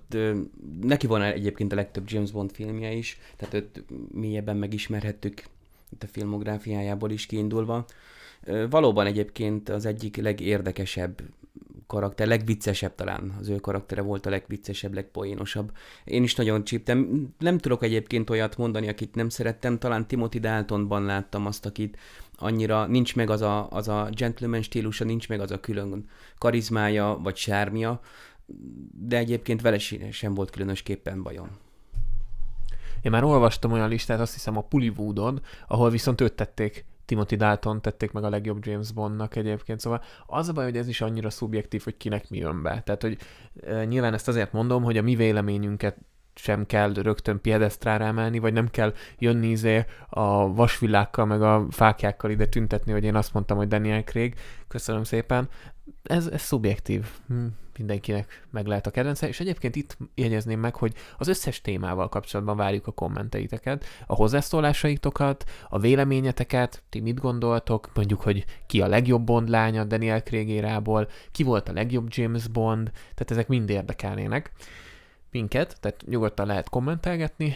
[0.81, 5.43] neki van egyébként a legtöbb James Bond filmje is, tehát őt mélyebben megismerhettük
[5.91, 7.85] itt a filmográfiájából is kiindulva.
[8.69, 11.21] Valóban egyébként az egyik legérdekesebb
[11.87, 13.35] karakter, legviccesebb talán.
[13.39, 15.71] Az ő karaktere volt a legviccesebb, legpoénosabb.
[16.03, 17.27] Én is nagyon csíptem.
[17.39, 19.77] Nem tudok egyébként olyat mondani, akit nem szerettem.
[19.77, 21.97] Talán Timothy Daltonban láttam azt, akit
[22.35, 27.19] annyira nincs meg az a, az a gentleman stílusa, nincs meg az a külön karizmája
[27.23, 28.01] vagy sármia,
[28.91, 29.79] de egyébként vele
[30.11, 31.49] sem volt különösképpen bajom.
[33.01, 37.81] Én már olvastam olyan listát, azt hiszem a Pullywoodon, ahol viszont őt tették Timothy Dalton
[37.81, 41.29] tették meg a legjobb James Bondnak egyébként, szóval az a baj, hogy ez is annyira
[41.29, 42.81] szubjektív, hogy kinek mi jön be.
[42.85, 43.17] Tehát, hogy
[43.67, 45.97] e, nyilván ezt azért mondom, hogy a mi véleményünket
[46.35, 52.31] sem kell rögtön piedesztrára emelni, vagy nem kell jönni izé a vasvillákkal, meg a fákjákkal
[52.31, 54.35] ide tüntetni, hogy én azt mondtam, hogy Daniel Craig.
[54.67, 55.49] Köszönöm szépen.
[56.03, 57.05] Ez, ez szubjektív.
[57.27, 57.45] Hm,
[57.77, 62.57] mindenkinek meg lehet a kedvence, és egyébként itt jegyezném meg, hogy az összes témával kapcsolatban
[62.57, 69.23] várjuk a kommenteiteket, a hozzászólásaitokat, a véleményeteket, ti mit gondoltok, mondjuk, hogy ki a legjobb
[69.23, 70.65] Bond lánya Daniel Craig
[71.31, 74.51] ki volt a legjobb James Bond, tehát ezek mind érdekelnének
[75.31, 77.55] minket, tehát nyugodtan lehet kommentelgetni,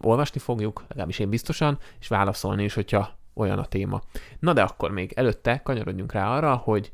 [0.00, 4.00] olvasni fogjuk, legalábbis én biztosan, és válaszolni is, hogyha olyan a téma.
[4.38, 6.92] Na de akkor még előtte kanyarodjunk rá arra, hogy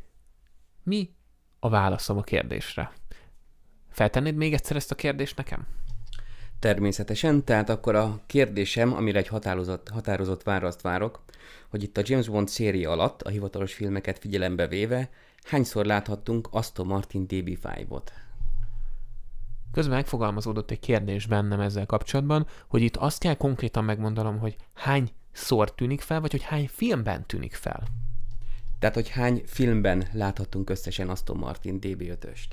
[0.88, 1.10] mi
[1.58, 2.92] a válaszom a kérdésre.
[3.90, 5.66] Feltennéd még egyszer ezt a kérdést nekem?
[6.58, 11.22] Természetesen, tehát akkor a kérdésem, amire egy határozott, határozott választ várok,
[11.68, 15.10] hogy itt a James Bond széria alatt, a hivatalos filmeket figyelembe véve,
[15.42, 18.02] hányszor láthattunk Aston Martin DB5-ot?
[19.72, 25.10] Közben megfogalmazódott egy kérdés bennem ezzel kapcsolatban, hogy itt azt kell konkrétan megmondanom, hogy hány
[25.32, 27.82] szor tűnik fel, vagy hogy hány filmben tűnik fel.
[28.78, 32.48] Tehát, hogy hány filmben láthattunk összesen Aston Martin DB5-öst?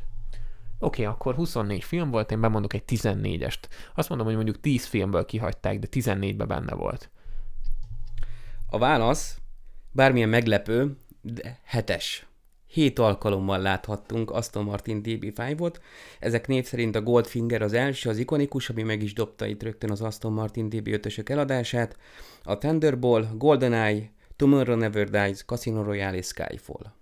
[0.80, 3.60] Oké, okay, akkor 24 film volt, én bemondok egy 14-est.
[3.96, 7.10] Azt mondom, hogy mondjuk 10 filmből kihagyták, de 14-ben benne volt.
[8.70, 9.40] A válasz,
[9.92, 12.28] bármilyen meglepő, de hetes.
[12.68, 15.76] Hét alkalommal láthattunk Aston Martin DB5-ot.
[16.20, 19.92] Ezek név szerint a Goldfinger az első, az ikonikus, ami meg is dobta itt rögtön
[19.92, 21.98] az Aston Martin DB5-ösök eladását.
[22.44, 26.94] A Thunderball, GoldenEye, Tomorrow Never Dies, Casino Royale és Skyfall.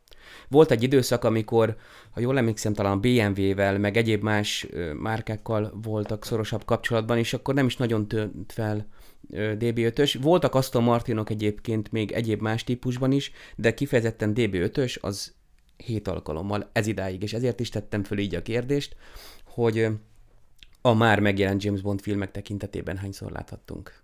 [0.48, 1.76] Volt egy időszak, amikor,
[2.12, 7.66] ha jól emlékszem, talán BMW-vel, meg egyéb más márkákkal voltak szorosabb kapcsolatban, és akkor nem
[7.66, 8.88] is nagyon tűnt fel
[9.32, 10.18] DB5-ös.
[10.22, 15.34] Voltak Aston Martinok egyébként még egyéb más típusban is, de kifejezetten DB5-ös az
[15.78, 18.96] hét alkalommal ez idáig, és ezért is tettem föl így a kérdést,
[19.46, 19.88] hogy
[20.82, 24.03] a már megjelent James Bond filmek tekintetében hányszor láthattunk.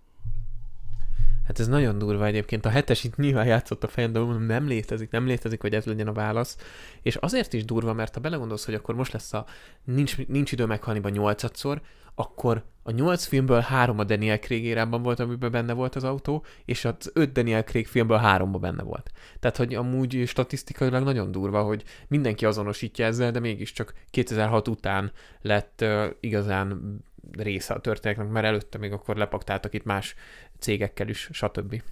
[1.50, 2.66] Hát ez nagyon durva egyébként.
[2.66, 5.84] A hetes itt nyilván játszott a fejem, de mondom, nem létezik, nem létezik, hogy ez
[5.84, 6.56] legyen a válasz.
[7.02, 9.46] És azért is durva, mert ha belegondolsz, hogy akkor most lesz a
[9.84, 11.80] nincs, nincs idő meghalni a nyolcadszor,
[12.14, 16.44] akkor a nyolc filmből három a Daniel Craig érában volt, amiben benne volt az autó,
[16.64, 19.10] és az öt Daniel Craig filmből háromba benne volt.
[19.40, 25.78] Tehát, hogy amúgy statisztikailag nagyon durva, hogy mindenki azonosítja ezzel, de mégiscsak 2006 után lett
[25.82, 26.98] uh, igazán
[27.36, 30.14] része a történetnek, mert előtte még akkor lepaktáltak itt más
[30.58, 31.82] cégekkel is, stb.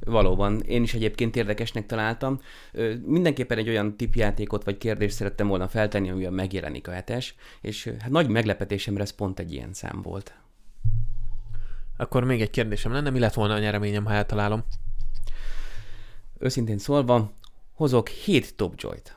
[0.00, 2.40] Valóban, én is egyébként érdekesnek találtam.
[3.04, 8.10] Mindenképpen egy olyan tipjátékot vagy kérdést szerettem volna feltenni, amivel megjelenik a hetes, és hát
[8.10, 10.34] nagy meglepetésemre ez pont egy ilyen szám volt.
[11.96, 14.64] Akkor még egy kérdésem lenne, mi lett volna a nyereményem, ha eltalálom?
[16.38, 17.32] Őszintén szólva,
[17.72, 19.16] hozok 7 Top Joy-t.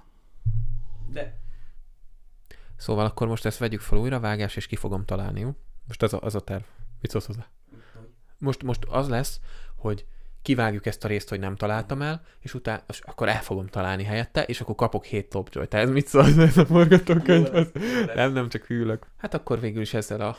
[1.12, 1.39] De...
[2.80, 5.56] Szóval akkor most ezt vegyük fel újra, vágás, és ki fogom találni, jó?
[5.88, 6.64] Most az a, az a terv.
[7.02, 7.48] Mit szólsz hozzá?
[8.38, 9.40] Most, most az lesz,
[9.76, 10.06] hogy
[10.42, 14.04] kivágjuk ezt a részt, hogy nem találtam el, és utána és akkor el fogom találni
[14.04, 15.68] helyette, és akkor kapok 7 top joy.
[15.68, 17.50] Tehát ez mit szól ez a forgatókönyv?
[18.16, 19.06] Nem, nem, csak hűlök.
[19.18, 20.38] Hát akkor végül is ezzel a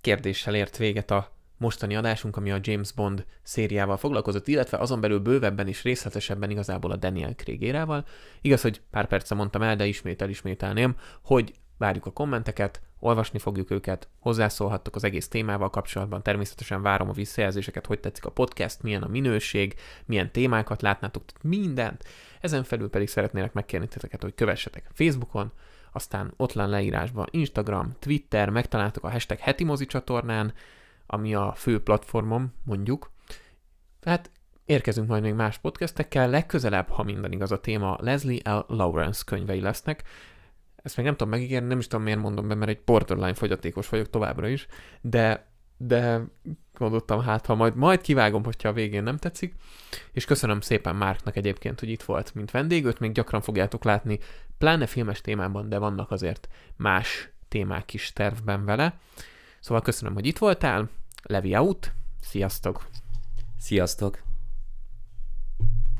[0.00, 5.18] kérdéssel ért véget a mostani adásunk, ami a James Bond szériával foglalkozott, illetve azon belül
[5.18, 8.04] bővebben és részletesebben igazából a Daniel Craig érával.
[8.40, 13.70] Igaz, hogy pár perce mondtam el, de ismét elismételném, hogy várjuk a kommenteket, olvasni fogjuk
[13.70, 19.02] őket, hozzászólhattok az egész témával kapcsolatban, természetesen várom a visszajelzéseket, hogy tetszik a podcast, milyen
[19.02, 19.74] a minőség,
[20.06, 22.04] milyen témákat látnátok, mindent.
[22.40, 25.52] Ezen felül pedig szeretnélek megkérni titeket, hogy kövessetek Facebookon,
[25.92, 30.52] aztán ott van leírásban Instagram, Twitter, megtaláltok a hashtag heti mozi csatornán,
[31.06, 33.12] ami a fő platformom, mondjuk.
[34.00, 34.30] Tehát
[34.64, 38.64] érkezünk majd még más podcastekkel, legközelebb, ha minden igaz a téma, Leslie L.
[38.68, 40.02] Lawrence könyvei lesznek,
[40.84, 43.88] ezt még nem tudom megígérni, nem is tudom miért mondom be, mert egy borderline fogyatékos
[43.88, 44.66] vagyok továbbra is,
[45.00, 45.46] de,
[45.76, 46.20] de
[46.78, 49.54] gondoltam, hát ha majd, majd kivágom, hogyha a végén nem tetszik.
[50.12, 54.18] És köszönöm szépen Márknak egyébként, hogy itt volt, mint vendég, őt még gyakran fogjátok látni,
[54.58, 58.98] pláne filmes témában, de vannak azért más témák is tervben vele.
[59.64, 60.88] Szóval köszönöm, hogy itt voltál,
[61.22, 62.88] Levi out, sziasztok!
[63.58, 64.23] Sziasztok!